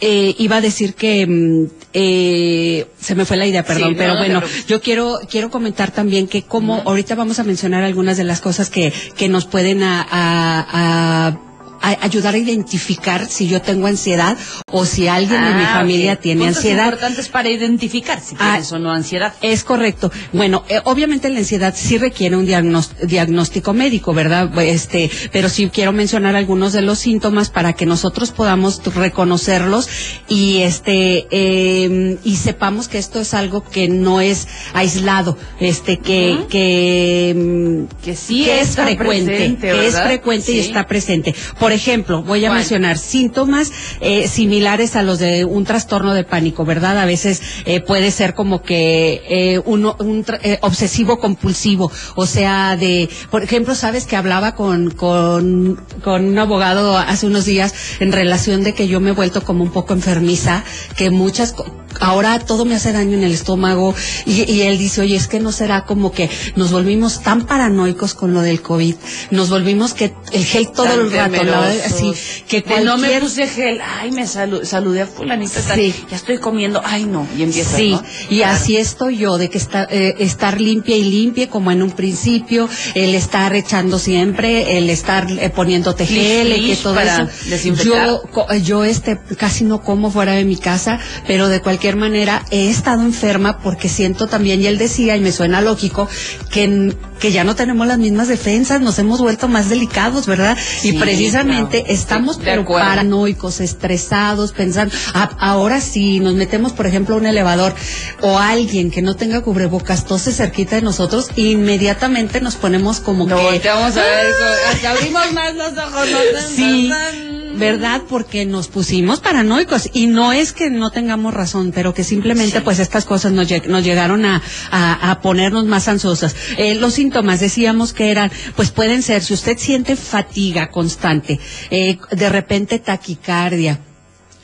eh, 0.00 0.34
iba 0.38 0.56
a 0.56 0.60
decir 0.60 0.94
que 0.94 1.26
mm, 1.26 1.66
eh, 1.92 2.86
se 3.00 3.14
me 3.14 3.24
fue 3.24 3.36
la 3.36 3.46
idea, 3.46 3.64
perdón, 3.64 3.94
pero 3.96 4.16
bueno, 4.16 4.42
yo 4.66 4.80
quiero 4.80 5.18
quiero 5.28 5.50
comentar 5.50 5.90
también 5.90 6.28
que 6.28 6.42
como 6.42 6.82
ahorita 6.84 7.14
vamos 7.14 7.38
a 7.38 7.44
mencionar 7.44 7.82
algunas 7.82 8.16
de 8.16 8.24
las 8.24 8.40
cosas 8.40 8.70
que 8.70 8.92
que 9.16 9.28
nos 9.28 9.46
pueden 9.46 9.82
a, 9.82 10.06
a 10.10 11.40
ayudar 11.80 12.34
a 12.34 12.38
identificar 12.38 13.26
si 13.28 13.48
yo 13.48 13.62
tengo 13.62 13.86
ansiedad 13.86 14.36
o 14.70 14.84
si 14.84 15.08
alguien 15.08 15.42
de 15.44 15.54
mi 15.54 15.64
ah, 15.64 15.74
familia 15.74 16.16
tiene 16.16 16.40
Puntos 16.40 16.58
ansiedad. 16.58 16.84
importantes 16.84 17.28
para 17.28 17.48
identificar 17.48 18.20
si 18.20 18.34
ah, 18.38 18.52
tienes 18.52 18.72
o 18.72 18.78
no 18.78 18.92
ansiedad. 18.92 19.34
Es 19.42 19.64
correcto. 19.64 20.10
Bueno, 20.32 20.64
eh, 20.68 20.80
obviamente 20.84 21.28
la 21.28 21.38
ansiedad 21.38 21.74
sí 21.76 21.98
requiere 21.98 22.36
un 22.36 22.46
diagnóstico 22.46 23.72
médico, 23.72 24.14
¿verdad? 24.14 24.50
Este, 24.58 25.10
pero 25.32 25.48
sí 25.48 25.68
quiero 25.72 25.92
mencionar 25.92 26.36
algunos 26.36 26.72
de 26.72 26.82
los 26.82 26.98
síntomas 26.98 27.50
para 27.50 27.72
que 27.72 27.86
nosotros 27.86 28.30
podamos 28.32 28.82
reconocerlos 28.84 29.88
y 30.28 30.58
este 30.62 31.26
em, 31.30 32.18
y 32.24 32.36
sepamos 32.36 32.88
que 32.88 32.98
esto 32.98 33.20
es 33.20 33.34
algo 33.34 33.64
que 33.64 33.88
no 33.88 34.20
es 34.20 34.48
aislado, 34.74 35.38
este 35.60 35.98
que 35.98 36.46
que 36.48 37.30
em, 37.30 37.86
que 38.02 38.16
sí 38.16 38.48
es 38.48 38.76
frecuente, 38.76 39.56
que 39.60 39.86
es 39.86 40.00
frecuente 40.00 40.52
y 40.52 40.58
está 40.58 40.86
presente. 40.86 41.34
Por 41.58 41.65
ejemplo, 41.72 42.22
voy 42.22 42.44
a 42.44 42.52
mencionar 42.52 42.98
síntomas 42.98 43.72
eh, 44.00 44.28
similares 44.28 44.96
a 44.96 45.02
los 45.02 45.18
de 45.18 45.44
un 45.44 45.64
trastorno 45.64 46.14
de 46.14 46.24
pánico, 46.24 46.64
¿verdad? 46.64 46.98
A 46.98 47.06
veces 47.06 47.42
eh, 47.64 47.80
puede 47.80 48.10
ser 48.10 48.34
como 48.34 48.62
que 48.62 49.22
eh, 49.28 49.60
uno, 49.64 49.96
un 50.00 50.24
obsesivo 50.60 51.18
compulsivo, 51.18 51.90
o 52.14 52.26
sea, 52.26 52.76
de, 52.76 53.08
por 53.30 53.42
ejemplo, 53.42 53.74
sabes 53.74 54.06
que 54.06 54.16
hablaba 54.16 54.54
con, 54.54 54.90
con, 54.90 55.84
con 56.02 56.24
un 56.24 56.38
abogado 56.38 56.96
hace 56.98 57.26
unos 57.26 57.44
días 57.44 57.74
en 58.00 58.12
relación 58.12 58.62
de 58.62 58.74
que 58.74 58.88
yo 58.88 59.00
me 59.00 59.10
he 59.10 59.12
vuelto 59.12 59.42
como 59.42 59.62
un 59.64 59.70
poco 59.70 59.94
enfermiza, 59.94 60.64
que 60.96 61.10
muchas 61.10 61.54
ahora 62.00 62.38
todo 62.38 62.64
me 62.64 62.74
hace 62.74 62.92
daño 62.92 63.16
en 63.16 63.24
el 63.24 63.32
estómago 63.32 63.94
y, 64.24 64.50
y, 64.50 64.62
él 64.62 64.78
dice, 64.78 65.00
oye, 65.02 65.16
es 65.16 65.26
que 65.28 65.40
no 65.40 65.52
será 65.52 65.84
como 65.84 66.12
que 66.12 66.28
nos 66.56 66.70
volvimos 66.72 67.22
tan 67.22 67.46
paranoicos 67.46 68.14
con 68.14 68.34
lo 68.34 68.40
del 68.42 68.62
COVID, 68.62 68.94
nos 69.30 69.50
volvimos 69.50 69.94
que 69.94 70.14
el 70.32 70.44
gel 70.44 70.68
todo 70.72 70.92
el 71.00 71.10
rato, 71.12 71.40
así, 71.84 72.12
que 72.48 72.62
De 72.62 72.80
no 72.84 72.96
me 72.98 73.08
cualquier- 73.08 73.20
puse 73.22 73.46
gel, 73.48 73.80
ay, 74.00 74.10
me 74.10 74.24
salu- 74.24 74.64
saludé 74.64 75.02
a 75.02 75.06
fulanita 75.06 75.60
tal, 75.60 75.78
Sí. 75.78 75.94
ya 76.10 76.16
estoy 76.16 76.38
comiendo, 76.38 76.80
ay 76.84 77.04
no, 77.04 77.26
y 77.36 77.42
empieza, 77.42 77.76
Sí, 77.76 77.90
¿no? 77.92 78.02
y 78.30 78.38
Claro. 78.38 78.56
así 78.56 78.76
estoy 78.76 79.16
yo, 79.18 79.38
de 79.38 79.48
que 79.50 79.58
está, 79.58 79.86
eh, 79.90 80.14
estar 80.18 80.60
limpia 80.60 80.96
y 80.96 81.04
limpia 81.04 81.48
como 81.48 81.70
en 81.70 81.82
un 81.82 81.90
principio, 81.92 82.68
el 82.94 83.14
estar 83.14 83.54
echando 83.54 83.98
siempre, 83.98 84.78
el 84.78 84.90
estar 84.90 85.26
eh, 85.30 85.50
poniéndote 85.50 86.06
gel, 86.06 86.52
y 86.56 86.66
que 86.70 86.76
todo 86.76 86.94
para 86.94 87.22
eso. 87.22 87.48
desinfectar. 87.48 88.06
Yo, 88.06 88.22
yo 88.62 88.84
este, 88.84 89.18
casi 89.38 89.64
no 89.64 89.82
como 89.82 90.10
fuera 90.10 90.32
de 90.32 90.44
mi 90.44 90.56
casa, 90.56 90.98
pero 91.26 91.48
de 91.48 91.60
cualquier 91.60 91.85
manera 91.94 92.44
he 92.50 92.68
estado 92.68 93.02
enferma 93.02 93.58
porque 93.60 93.88
siento 93.88 94.26
también, 94.26 94.60
y 94.60 94.66
él 94.66 94.78
decía, 94.78 95.16
y 95.16 95.20
me 95.20 95.30
suena 95.30 95.60
lógico, 95.60 96.08
que, 96.50 96.92
que 97.20 97.30
ya 97.30 97.44
no 97.44 97.54
tenemos 97.54 97.86
las 97.86 97.98
mismas 97.98 98.26
defensas, 98.26 98.80
nos 98.80 98.98
hemos 98.98 99.20
vuelto 99.20 99.46
más 99.46 99.68
delicados, 99.68 100.26
¿verdad? 100.26 100.56
Sí, 100.58 100.88
y 100.88 100.92
precisamente 100.98 101.82
claro. 101.82 101.94
estamos 101.94 102.40
pero 102.42 102.64
paranoicos, 102.64 103.60
estresados, 103.60 104.50
pensando, 104.52 104.92
"Ah, 105.14 105.30
ahora 105.38 105.80
sí, 105.80 106.18
nos 106.18 106.34
metemos, 106.34 106.72
por 106.72 106.86
ejemplo, 106.88 107.14
a 107.14 107.18
un 107.18 107.26
elevador 107.26 107.74
o 108.22 108.38
alguien 108.38 108.90
que 108.90 109.02
no 109.02 109.14
tenga 109.14 109.42
cubrebocas 109.42 110.04
tose 110.06 110.32
cerquita 110.32 110.76
de 110.76 110.82
nosotros, 110.82 111.28
inmediatamente 111.36 112.40
nos 112.40 112.56
ponemos 112.56 113.00
como 113.00 113.26
No, 113.26 113.36
que... 113.36 113.42
volteamos 113.42 113.96
a 113.96 114.00
ver, 114.00 114.26
hasta 114.72 114.90
abrimos 114.90 115.32
más 115.32 115.54
los 115.54 115.72
ojos, 115.76 116.06
¿no? 116.10 116.18
Sí, 116.56 116.88
tan, 116.88 117.12
tan. 117.12 117.45
¿Verdad? 117.58 118.02
Porque 118.08 118.44
nos 118.46 118.68
pusimos 118.68 119.20
paranoicos 119.20 119.90
y 119.92 120.06
no 120.06 120.32
es 120.32 120.52
que 120.52 120.70
no 120.70 120.90
tengamos 120.90 121.34
razón, 121.34 121.72
pero 121.74 121.94
que 121.94 122.04
simplemente 122.04 122.58
Sí. 122.58 122.62
pues 122.64 122.78
estas 122.78 123.04
cosas 123.04 123.32
nos, 123.32 123.48
lleg- 123.48 123.66
nos 123.66 123.82
llegaron 123.84 124.24
a, 124.24 124.42
a, 124.70 125.10
a 125.10 125.20
ponernos 125.20 125.64
más 125.66 125.88
ansiosas. 125.88 126.36
Eh, 126.58 126.74
los 126.74 126.94
síntomas 126.94 127.40
decíamos 127.40 127.92
que 127.92 128.10
eran, 128.10 128.30
pues 128.54 128.70
pueden 128.70 129.02
ser, 129.02 129.22
si 129.22 129.34
usted 129.34 129.58
siente 129.58 129.96
fatiga 129.96 130.70
constante, 130.70 131.38
eh, 131.70 131.98
de 132.10 132.28
repente 132.28 132.78
taquicardia, 132.78 133.80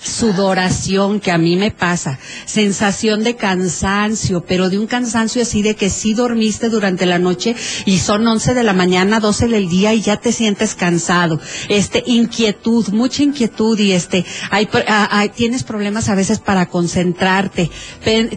sudoración 0.02 1.20
que 1.20 1.30
a 1.30 1.38
mí 1.38 1.56
me 1.56 1.70
pasa, 1.70 2.18
sensación 2.44 3.22
de 3.22 3.36
cansancio, 3.36 4.44
pero 4.46 4.68
de 4.68 4.78
un 4.78 4.86
cansancio 4.86 5.42
así 5.42 5.62
de 5.62 5.74
que 5.76 5.90
sí 5.90 6.14
dormiste 6.14 6.68
durante 6.68 7.06
la 7.06 7.18
noche 7.18 7.54
y 7.86 7.98
son 7.98 8.26
11 8.26 8.54
de 8.54 8.62
la 8.64 8.72
mañana, 8.72 9.20
12 9.20 9.48
del 9.48 9.68
día 9.68 9.94
y 9.94 10.02
ya 10.02 10.16
te 10.18 10.32
sientes 10.32 10.74
cansado, 10.74 11.40
este 11.68 12.02
inquietud, 12.06 12.88
mucha 12.88 13.22
inquietud 13.22 13.78
y 13.78 13.92
este 13.92 14.24
hay, 14.50 14.66
pr- 14.66 14.84
ah, 14.88 15.08
ah, 15.10 15.28
tienes 15.28 15.62
problemas 15.62 16.08
a 16.08 16.14
veces 16.14 16.40
para 16.40 16.66
concentrarte, 16.66 17.70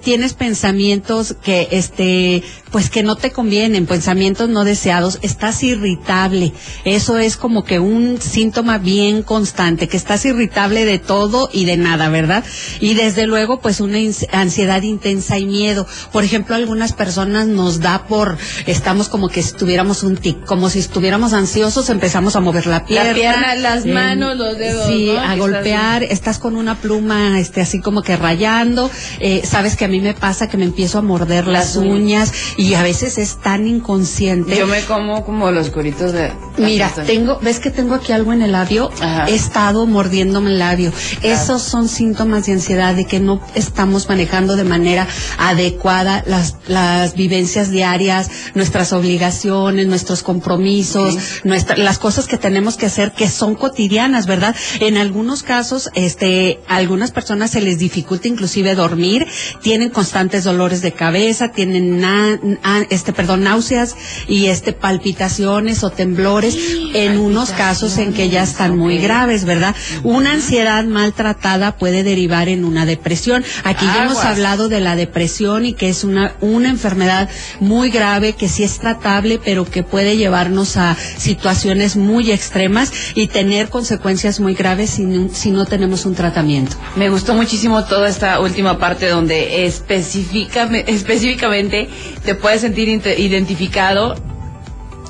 tienes 0.03 0.33
pensamientos 0.33 1.35
que 1.43 1.67
este 1.71 2.43
pues 2.71 2.89
que 2.89 3.03
no 3.03 3.15
te 3.15 3.31
convienen, 3.31 3.85
pensamientos 3.85 4.49
no 4.49 4.65
deseados, 4.65 5.19
estás 5.21 5.63
irritable. 5.63 6.51
Eso 6.83 7.17
es 7.17 7.37
como 7.37 7.63
que 7.63 7.79
un 7.79 8.19
síntoma 8.21 8.79
bien 8.79 9.23
constante, 9.23 9.87
que 9.87 9.95
estás 9.95 10.25
irritable 10.25 10.83
de 10.83 10.99
todo 10.99 11.49
y 11.55 11.65
de 11.65 11.77
nada, 11.77 12.09
¿verdad? 12.09 12.43
Y 12.79 12.93
desde 12.93 13.25
luego, 13.25 13.59
pues 13.59 13.79
una 13.79 13.97
ansiedad 14.31 14.81
intensa 14.83 15.39
y 15.39 15.45
miedo. 15.45 15.87
Por 16.11 16.23
ejemplo, 16.23 16.55
algunas 16.55 16.93
personas 16.93 17.47
nos 17.47 17.79
da 17.79 18.05
por, 18.07 18.37
estamos 18.65 19.09
como 19.09 19.29
que 19.29 19.41
si 19.41 19.53
tuviéramos 19.53 20.03
un 20.03 20.17
tic, 20.17 20.43
como 20.45 20.69
si 20.69 20.79
estuviéramos 20.79 21.33
ansiosos, 21.33 21.89
empezamos 21.89 22.35
a 22.35 22.39
mover 22.41 22.67
la 22.67 22.85
pierna. 22.85 23.13
pierna, 23.13 23.55
las 23.55 23.85
eh, 23.85 23.93
manos, 23.93 24.35
los 24.37 24.57
dedos, 24.57 24.87
Sí, 24.87 25.11
¿no? 25.13 25.19
a 25.19 25.35
golpear, 25.35 26.03
estás 26.03 26.37
con 26.39 26.55
una 26.55 26.75
pluma, 26.75 27.39
este, 27.39 27.61
así 27.61 27.79
como 27.79 28.01
que 28.01 28.17
rayando. 28.17 28.91
Eh, 29.19 29.41
sabes 29.45 29.75
que 29.75 29.85
a 29.85 29.87
mí 29.87 30.01
me 30.01 30.13
pasa 30.13 30.47
que 30.49 30.57
me 30.57 30.65
empiezo 30.65 30.99
a 30.99 31.01
morder 31.01 31.47
las, 31.47 31.67
Las 31.67 31.75
uñas. 31.77 31.91
uñas 31.95 32.33
y 32.57 32.73
a 32.73 32.83
veces 32.83 33.17
es 33.17 33.37
tan 33.37 33.65
inconsciente. 33.67 34.57
Yo 34.57 34.67
me 34.67 34.81
como 34.81 35.23
como 35.25 35.51
los 35.51 35.69
curitos 35.69 36.11
de... 36.11 36.31
Mira, 36.57 36.89
tengo, 37.05 37.39
¿ves 37.41 37.59
que 37.59 37.69
tengo 37.69 37.95
aquí 37.95 38.11
algo 38.11 38.33
en 38.33 38.41
el 38.41 38.51
labio? 38.51 38.89
Ajá. 39.01 39.27
He 39.29 39.35
estado 39.35 39.85
mordiéndome 39.85 40.51
el 40.51 40.59
labio. 40.59 40.91
Claro. 40.91 41.35
Esos 41.45 41.61
son 41.61 41.87
síntomas 41.87 42.47
de 42.47 42.53
ansiedad, 42.53 42.95
de 42.95 43.05
que 43.05 43.19
no 43.19 43.39
estamos 43.53 44.09
manejando 44.09 44.55
de 44.55 44.63
manera 44.63 45.07
adecuada 45.37 46.23
las, 46.25 46.55
las 46.67 47.13
vivencias 47.13 47.69
diarias, 47.69 48.31
nuestras 48.55 48.91
obligaciones, 48.93 49.85
nuestros 49.85 50.23
compromisos, 50.23 51.13
Sí. 51.13 51.19
nuestra- 51.43 51.77
las 51.77 51.99
cosas 51.99 52.25
que 52.25 52.39
tenemos 52.39 52.77
que 52.77 52.87
hacer 52.87 53.11
que 53.11 53.27
son 53.29 53.53
cotidianas, 53.53 54.25
¿verdad? 54.25 54.55
En 54.79 54.97
algunos 54.97 55.43
casos, 55.43 55.91
este, 55.93 56.61
a 56.67 56.77
algunas 56.77 57.11
personas 57.11 57.51
se 57.51 57.61
les 57.61 57.77
dificulta 57.77 58.27
inclusive 58.27 58.73
dormir, 58.73 59.27
tienen 59.61 59.91
constantes 59.91 60.45
dolores 60.45 60.81
de 60.81 60.93
cabeza, 60.93 61.49
tienen 61.51 61.99
na- 62.01 62.39
na- 62.41 62.87
este, 62.89 63.13
perdón, 63.13 63.43
náuseas 63.43 63.95
y 64.27 64.47
este 64.47 64.73
palpitaciones 64.73 65.83
o 65.83 65.91
temblores, 65.91 66.57
en 66.95 67.19
unos 67.19 67.51
casos 67.51 67.99
en 67.99 68.13
que 68.13 68.29
ya 68.29 68.41
están 68.41 68.75
muy 68.75 68.97
graves, 68.97 69.45
¿verdad? 69.45 69.75
Una 70.03 70.31
ansiedad 70.31 70.83
maltratada 70.85 71.34
puede 71.77 72.03
derivar 72.03 72.49
en 72.49 72.65
una 72.65 72.85
depresión. 72.85 73.43
Aquí 73.63 73.85
ya 73.85 74.05
hemos 74.05 74.23
hablado 74.23 74.69
de 74.69 74.79
la 74.79 74.95
depresión 74.95 75.65
y 75.65 75.73
que 75.73 75.89
es 75.89 76.03
una, 76.03 76.35
una 76.41 76.69
enfermedad 76.69 77.29
muy 77.59 77.89
grave 77.89 78.33
que 78.33 78.47
sí 78.47 78.63
es 78.63 78.79
tratable, 78.79 79.39
pero 79.43 79.65
que 79.65 79.83
puede 79.83 80.17
llevarnos 80.17 80.77
a 80.77 80.95
situaciones 81.17 81.95
muy 81.95 82.31
extremas 82.31 82.91
y 83.15 83.27
tener 83.27 83.69
consecuencias 83.69 84.39
muy 84.39 84.53
graves 84.53 84.91
si 84.91 85.03
no, 85.03 85.29
si 85.33 85.51
no 85.51 85.65
tenemos 85.65 86.05
un 86.05 86.15
tratamiento. 86.15 86.77
Me 86.95 87.09
gustó 87.09 87.33
muchísimo 87.33 87.83
toda 87.85 88.09
esta 88.09 88.39
última 88.39 88.77
parte 88.77 89.07
donde 89.09 89.65
específicamente, 89.65 90.91
específicamente 90.91 91.89
te 92.23 92.35
puedes 92.35 92.61
sentir 92.61 92.89
identificado. 92.89 94.34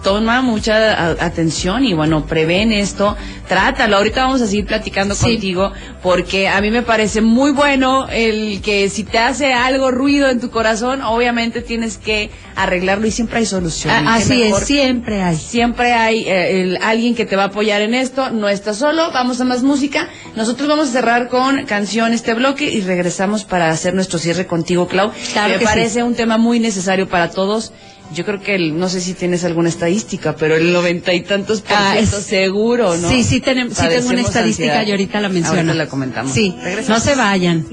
Toma 0.06 0.44
mucha 0.44 1.10
atención 1.26 1.84
y 1.84 1.94
bueno, 1.96 2.28
prevén 2.28 2.72
esto, 2.72 3.18
trátalo. 3.50 3.98
Ahorita 3.98 4.22
vamos 4.26 4.40
a 4.44 4.46
seguir 4.46 4.68
platicando 4.68 5.16
Sí. 5.16 5.26
contigo 5.32 5.72
porque 6.04 6.48
a 6.48 6.62
mí 6.62 6.70
me 6.70 6.84
parece 6.84 7.22
muy 7.22 7.50
bueno 7.52 8.08
el 8.10 8.62
que 8.62 8.88
si 8.92 9.04
te 9.04 9.18
hace 9.18 9.54
algo 9.54 9.90
ruido 9.90 10.30
en 10.30 10.40
tu 10.40 10.52
corazón, 10.52 11.02
obviamente 11.02 11.62
tienes 11.62 11.98
que 11.98 12.30
arreglarlo 12.56 13.08
y 13.08 13.12
siempre 13.12 13.40
hay 13.40 13.48
solución. 13.48 13.92
Ah, 14.08 14.14
así 14.18 14.44
es, 14.44 14.56
siempre 14.60 15.24
hay. 15.24 15.36
Siempre 15.38 15.94
hay 15.94 16.20
eh, 16.28 16.62
el- 16.62 16.78
alguien 16.84 17.16
que 17.16 17.26
te 17.26 17.36
va 17.36 17.44
a 17.44 17.48
apoyar 17.48 17.82
en 17.82 17.96
esto, 17.96 18.30
no 18.30 18.48
estás 18.48 18.78
solo, 18.78 19.12
vamos 19.12 19.42
a 19.42 19.44
más 19.44 19.64
música. 19.64 20.08
Nosotros 20.36 20.70
vamos 20.70 20.90
a 20.90 20.92
cerrar 20.92 21.30
con 21.30 21.66
canción 21.66 22.14
este 22.14 22.36
bloque 22.36 22.66
y 22.70 22.82
regresamos 22.82 23.44
para 23.44 23.72
hacer 23.72 23.96
nuestro 23.96 24.20
cierre 24.20 24.46
contigo, 24.46 24.88
Clau. 24.88 25.12
Claro 25.34 25.54
Me 25.54 25.60
que 25.60 25.66
sí. 25.66 25.66
parece 25.66 26.04
un 26.04 26.14
tema 26.14 26.38
muy 26.38 26.60
necesario 26.60 27.10
para 27.10 27.32
todos. 27.32 27.74
Yo 28.14 28.24
creo 28.24 28.40
que 28.40 28.56
el, 28.56 28.78
no 28.80 28.88
sé 28.88 29.02
si 29.02 29.14
tienes 29.14 29.44
alguna 29.44 29.68
estadística, 29.70 30.36
pero 30.36 30.56
el 30.56 30.72
noventa 30.72 31.14
y 31.14 31.22
tantos 31.22 31.62
por 31.62 31.76
Ah, 31.76 31.94
ciento 31.94 32.18
es- 32.20 32.26
seguro, 32.26 32.96
¿no? 32.98 33.10
Sí, 33.10 33.24
sí, 33.24 33.42
tenemos, 33.42 33.74
sí 33.78 33.88
tengo 33.90 34.10
una 34.10 34.22
estadística 34.22 34.68
ansiedad. 34.80 34.88
y 34.88 34.92
ahorita 34.92 35.20
la 35.22 35.30
menciono. 35.30 35.58
Ahorita 35.58 35.74
la 35.74 35.88
comentamos. 35.88 36.32
Sí, 36.32 36.56
Regresamos. 36.64 37.00
no 37.04 37.06
se 37.12 37.16
vayan. 37.16 37.66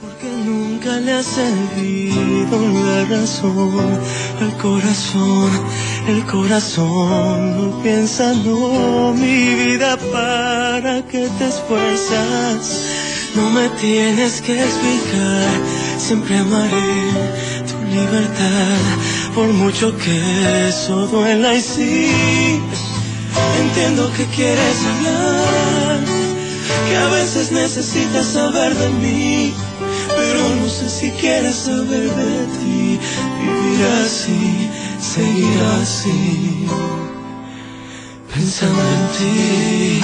Porque 0.00 0.28
nunca 0.44 1.00
le 1.00 1.12
ha 1.12 1.22
servido 1.22 2.60
la 2.84 3.04
razón 3.06 4.00
al 4.40 4.56
corazón, 4.58 5.50
el 6.08 6.24
corazón 6.24 7.56
no 7.72 7.82
piensa, 7.82 8.32
no, 8.34 9.12
mi 9.14 9.54
vida, 9.54 9.96
para 10.12 11.02
que 11.06 11.26
te 11.38 11.46
esfuerzas. 11.48 12.84
No 13.34 13.50
me 13.50 13.68
tienes 13.80 14.40
que 14.42 14.52
explicar, 14.60 15.48
siempre 15.98 16.36
amaré 16.38 16.76
libertad, 17.90 18.78
por 19.34 19.48
mucho 19.48 19.96
que 19.96 20.68
eso 20.68 21.06
duela 21.06 21.54
y 21.54 21.60
sí, 21.60 22.60
entiendo 23.60 24.10
que 24.16 24.24
quieres 24.26 24.76
hablar 24.84 26.18
que 26.88 26.96
a 26.96 27.08
veces 27.08 27.52
necesitas 27.52 28.26
saber 28.26 28.74
de 28.74 28.88
mí, 28.90 29.54
pero 30.16 30.40
no 30.56 30.68
sé 30.68 30.88
si 30.88 31.10
quieres 31.12 31.56
saber 31.56 32.08
de 32.22 32.46
ti. 32.58 32.98
Vivir 33.40 33.86
así, 34.04 34.70
seguir 35.00 35.60
así, 35.80 36.66
pensando 38.32 38.82
en 38.96 39.04
ti. 39.16 40.00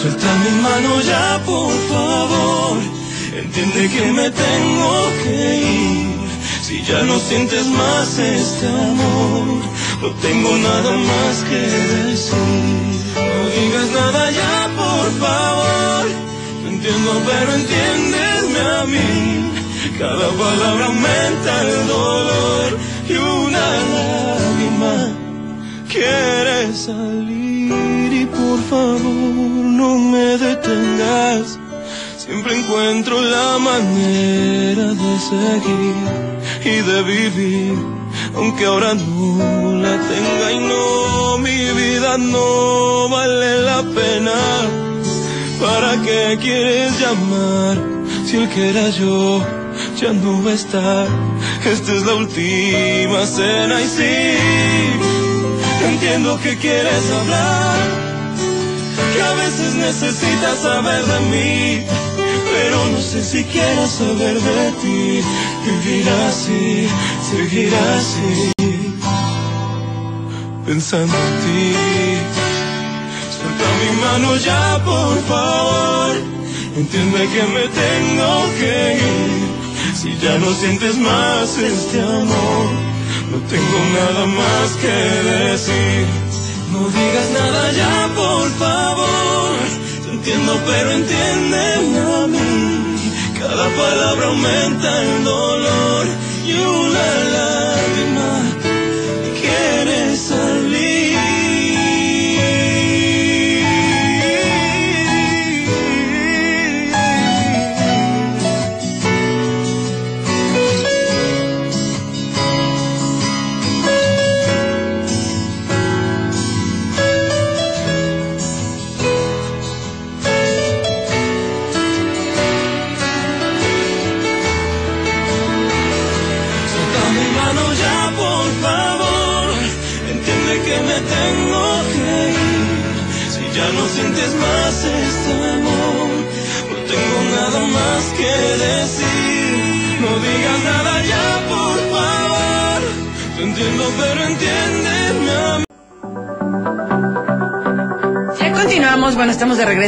Suelta 0.00 0.30
mi 0.44 0.62
mano 0.62 1.00
ya, 1.02 1.42
por 1.44 1.72
favor. 1.90 2.78
Entiende 3.36 3.88
que 3.88 4.12
me 4.12 4.30
tengo 4.30 4.92
que 5.22 5.36
ir. 5.56 6.23
Si 6.66 6.82
ya 6.82 7.02
no 7.02 7.18
sientes 7.18 7.66
más 7.66 8.18
este 8.18 8.66
amor, 8.66 9.62
no 10.00 10.10
tengo 10.22 10.56
nada 10.56 10.92
más 10.96 11.44
que 11.50 11.60
decir. 11.60 12.42
No 13.16 13.42
digas 13.54 13.90
nada 13.90 14.30
ya, 14.30 14.70
por 14.74 15.10
favor. 15.20 16.06
Lo 16.62 16.68
entiendo, 16.70 17.10
pero 17.26 17.52
entiéndeme 17.60 18.60
a 18.80 18.84
mí. 18.86 19.50
Cada 19.98 20.26
palabra 20.30 20.86
aumenta 20.86 21.52
el 21.68 21.86
dolor 21.86 22.78
y 23.10 23.12
una 23.12 23.66
lágrima 23.92 24.96
quiere 25.86 26.72
salir 26.72 28.10
y 28.22 28.24
por 28.24 28.58
favor 28.70 29.02
no 29.02 29.98
me 29.98 30.38
detengas. 30.38 31.58
Siempre 32.16 32.56
encuentro 32.56 33.20
la 33.20 33.58
manera 33.58 34.94
de 34.94 35.18
seguir 35.18 36.34
y 36.64 36.80
de 36.80 37.02
vivir 37.02 37.94
aunque 38.34 38.64
ahora 38.64 38.94
no 38.94 39.82
la 39.82 39.96
tenga 40.08 40.52
y 40.52 40.58
no, 40.58 41.38
mi 41.38 41.64
vida 41.80 42.16
no 42.18 43.08
vale 43.08 43.62
la 43.62 43.82
pena. 43.82 44.32
¿Para 45.60 46.02
qué 46.02 46.38
quieres 46.40 46.98
llamar 47.00 47.78
si 48.26 48.36
el 48.36 48.48
que 48.48 48.70
era 48.70 48.88
yo 48.90 49.40
ya 50.00 50.12
no 50.12 50.42
va 50.42 50.50
a 50.50 50.54
estar? 50.54 51.06
Esta 51.64 51.92
es 51.92 52.04
la 52.04 52.14
última 52.14 53.26
cena 53.26 53.80
y 53.80 53.86
sí, 53.86 54.16
entiendo 55.86 56.38
que 56.42 56.56
quieres 56.58 57.10
hablar, 57.10 57.76
que 59.14 59.22
a 59.22 59.34
veces 59.34 59.74
necesitas 59.74 60.58
saber 60.60 61.04
de 61.04 61.20
mí 61.30 62.03
pero 62.54 62.76
no 62.92 63.00
sé 63.00 63.20
si 63.22 63.42
quiero 63.44 63.86
saber 63.86 64.36
de 64.50 64.64
ti. 64.82 65.00
Vivir 65.66 66.06
así, 66.28 66.88
seguir 67.30 67.72
así, 67.96 68.52
pensando 70.66 71.16
en 71.28 71.34
ti. 71.44 71.66
Suelta 73.34 73.68
mi 73.80 73.90
mano 74.04 74.28
ya, 74.48 74.64
por 74.90 75.16
favor. 75.30 76.12
Entiende 76.80 77.20
que 77.34 77.42
me 77.56 77.64
tengo 77.82 78.30
que 78.58 78.74
ir. 79.10 79.32
Si 80.00 80.10
ya 80.24 80.34
no 80.38 80.50
sientes 80.60 80.96
más 80.98 81.58
este 81.72 82.00
amor, 82.00 82.66
no 83.30 83.38
tengo 83.52 83.78
nada 83.98 84.24
más 84.40 84.66
que 84.82 84.96
decir. 85.32 86.06
No 86.72 86.80
digas 86.98 87.28
nada 87.40 87.62
ya, 87.72 87.94
por 88.14 88.48
favor 88.62 89.04
entiendo, 90.14 90.52
pero 90.66 90.90
entiéndeme 90.92 91.98
a 91.98 92.26
mí. 92.28 93.10
Cada 93.38 93.66
palabra 93.68 94.26
aumenta 94.26 95.02
el 95.02 95.24
dolor 95.24 96.06
y 96.46 96.52
una 96.52 97.06
lágrima 97.34 97.63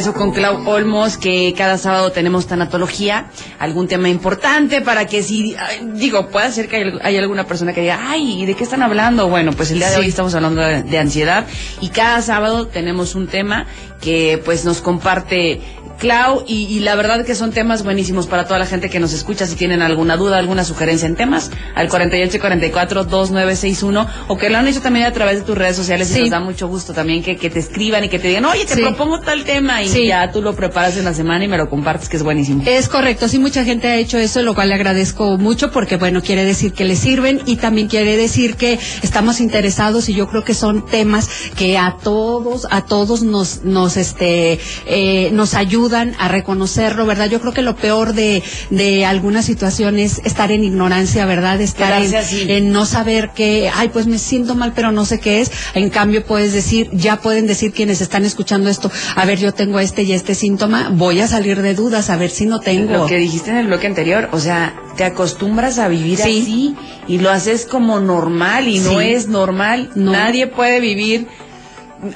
regreso 0.07 0.13
con 0.15 0.33
Clau 0.33 0.69
Olmos, 0.69 1.17
que 1.17 1.53
cada 1.57 1.79
sábado 1.79 2.13
tenemos 2.13 2.47
tanatología, 2.47 3.29
algún 3.59 3.89
tema 3.89 4.09
importante 4.09 4.81
para 4.81 5.07
que 5.07 5.23
si, 5.23 5.57
digo, 5.95 6.29
puede 6.29 6.53
ser 6.53 6.69
que 6.69 6.99
hay, 7.03 7.17
alguna 7.17 7.45
persona 7.45 7.73
que 7.73 7.81
diga, 7.81 7.99
ay, 8.09 8.45
¿de 8.47 8.55
qué 8.55 8.65
están 8.65 8.83
hablando? 8.83 9.29
Bueno, 9.29 9.53
pues 9.53 9.71
el 9.71 9.79
día 9.79 9.91
de 9.91 9.97
hoy 9.97 10.09
estamos 10.09 10.35
hablando 10.35 10.63
de 10.63 10.99
ansiedad 10.99 11.47
y 11.81 11.89
cada 11.89 12.23
sábado 12.23 12.67
tenemos 12.67 13.15
un 13.15 13.27
tema 13.27 13.67
que 14.01 14.41
pues 14.45 14.65
nos 14.65 14.81
comparte 14.81 15.61
Clau, 15.99 16.45
y, 16.47 16.81
la 16.81 16.95
verdad 16.95 17.25
que 17.25 17.35
son 17.35 17.53
temas 17.53 17.83
buenísimos 17.83 18.27
para 18.27 18.45
toda 18.45 18.59
la 18.59 18.67
gente 18.67 18.91
que 18.91 19.01
nos 19.01 19.15
escucha. 19.15 19.47
Si 19.47 19.57
tienen 19.57 19.81
alguna 19.83 20.17
duda, 20.17 20.39
alguna 20.39 20.65
sugerencia 20.65 21.09
en 21.09 21.17
temas, 21.17 21.51
al 21.75 21.89
4844-2961, 21.89 24.07
o 24.29 24.37
que 24.37 24.51
lo 24.51 24.59
han 24.59 24.69
hecho 24.69 24.83
también 24.83 25.07
a 25.07 25.13
través 25.13 25.39
de 25.39 25.45
tus 25.45 25.57
redes 25.57 25.77
sociales, 25.77 26.15
y 26.15 26.21
nos 26.21 26.29
da 26.31 26.41
mucho 26.41 26.69
gusto 26.69 26.93
también 26.93 27.23
que, 27.23 27.37
te 27.37 27.59
escriban 27.59 28.05
y 28.05 28.09
que 28.09 28.19
te 28.19 28.29
digan, 28.29 28.45
oye, 28.45 28.67
te 28.67 28.77
propongo 28.77 29.21
tal 29.21 29.45
tema, 29.45 29.83
y 29.83 30.07
ya 30.07 30.31
tú 30.31 30.43
lo 30.43 30.55
preparas 30.55 30.99
en 30.99 31.05
la 31.05 31.15
semana 31.15 31.45
y 31.45 31.49
me 31.49 31.57
lo 31.57 31.71
compartes, 31.71 32.09
que 32.09 32.17
es 32.17 32.23
buenísimo. 32.23 32.63
Es 32.67 32.89
correcto, 32.89 33.29
sí, 33.29 33.39
mucha 33.47 33.65
gente 33.65 33.87
ha 33.87 33.97
hecho 33.97 34.19
eso, 34.19 34.43
lo 34.43 34.57
cual 34.57 34.71
le 34.71 34.75
agradezco 34.75 35.39
mucho, 35.39 35.71
porque 35.71 35.97
bueno, 35.97 36.21
quiere 36.21 36.45
decir 36.45 36.73
que 36.73 36.85
le 36.85 36.97
sirven 36.97 37.41
y 37.47 37.57
también 37.57 37.87
quiere 37.87 38.17
decir 38.17 38.57
que 38.57 38.77
estamos 39.03 39.39
interesados 39.41 40.09
y 40.09 40.15
yo 40.15 40.29
creo 40.29 40.43
que 40.43 40.53
son 40.53 40.85
temas 40.85 41.29
que 41.57 41.79
a 41.79 41.97
todos, 42.03 42.67
a 42.71 42.87
todos 42.87 43.23
nos, 43.23 43.63
nos, 43.63 43.97
este, 43.97 44.59
eh, 44.87 45.31
nos 45.33 45.55
ayudan 45.55 46.17
a 46.19 46.27
reconocerlo, 46.27 47.07
¿verdad? 47.07 47.31
Yo 47.31 47.41
creo 47.41 47.53
que 47.53 47.63
lo 47.63 47.77
peor 47.77 48.15
de, 48.15 48.43
de 48.71 49.05
algunas 49.05 49.45
situaciones 49.45 50.07
es 50.07 50.21
estar 50.25 50.51
en 50.51 50.65
ignorancia, 50.65 51.25
¿verdad? 51.25 51.61
Estar 51.61 52.03
en, 52.03 52.73
no 52.73 52.85
saber 52.85 53.31
qué, 53.35 53.71
ay, 53.73 53.91
pues 53.91 54.07
me 54.07 54.19
siento 54.19 54.55
mal, 54.55 54.73
pero 54.75 54.91
no 54.91 55.05
sé 55.05 55.21
qué 55.21 55.41
es. 55.41 55.53
En 55.75 55.89
cambio, 55.91 56.25
puedes 56.25 56.53
decir, 56.53 56.91
ya 56.93 57.21
pueden 57.21 57.47
decir 57.47 57.73
quienes 57.73 58.01
están 58.01 58.25
escuchando 58.25 58.69
esto, 58.69 58.91
a 59.15 59.25
ver, 59.25 59.39
yo 59.39 59.55
tengo 59.55 59.79
este 59.79 60.03
y 60.03 60.13
este 60.13 60.35
síntoma, 60.35 60.91
voy 60.93 61.21
a 61.21 61.29
salir 61.29 61.63
de 61.63 61.75
dudas, 61.75 62.11
a 62.11 62.17
ver 62.17 62.31
si 62.31 62.45
no 62.47 62.61
tengo. 62.61 62.93
Lo 62.93 63.07
que 63.07 63.19
dijiste 63.37 63.51
en 63.51 63.59
el 63.59 63.67
bloque 63.67 63.87
anterior, 63.87 64.31
o 64.33 64.41
sea, 64.41 64.75
te 64.97 65.05
acostumbras 65.05 65.79
a 65.79 65.89
vivir 65.89 66.23
así 66.23 66.75
y 67.07 67.19
lo 67.19 67.29
haces 67.29 67.67
como 67.67 68.01
normal 68.01 68.67
y 68.67 68.79
no 68.79 69.03
es 69.03 69.29
normal. 69.29 69.91
Nadie 69.95 70.47
puede 70.47 70.81
vivir 70.81 71.27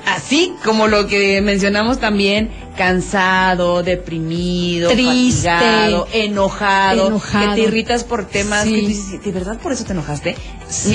así 0.06 0.54
como 0.64 0.88
lo 0.88 1.06
que 1.06 1.42
mencionamos 1.42 2.00
también 2.00 2.48
cansado, 2.80 3.82
deprimido, 3.82 4.88
triste, 4.88 5.50
enojado, 6.14 7.20
que 7.20 7.54
te 7.54 7.60
irritas 7.60 8.04
por 8.04 8.24
temas 8.26 8.64
que 8.64 8.70
dices, 8.70 9.22
¿de 9.22 9.32
verdad 9.32 9.58
por 9.58 9.72
eso 9.72 9.84
te 9.84 9.92
enojaste? 9.92 10.34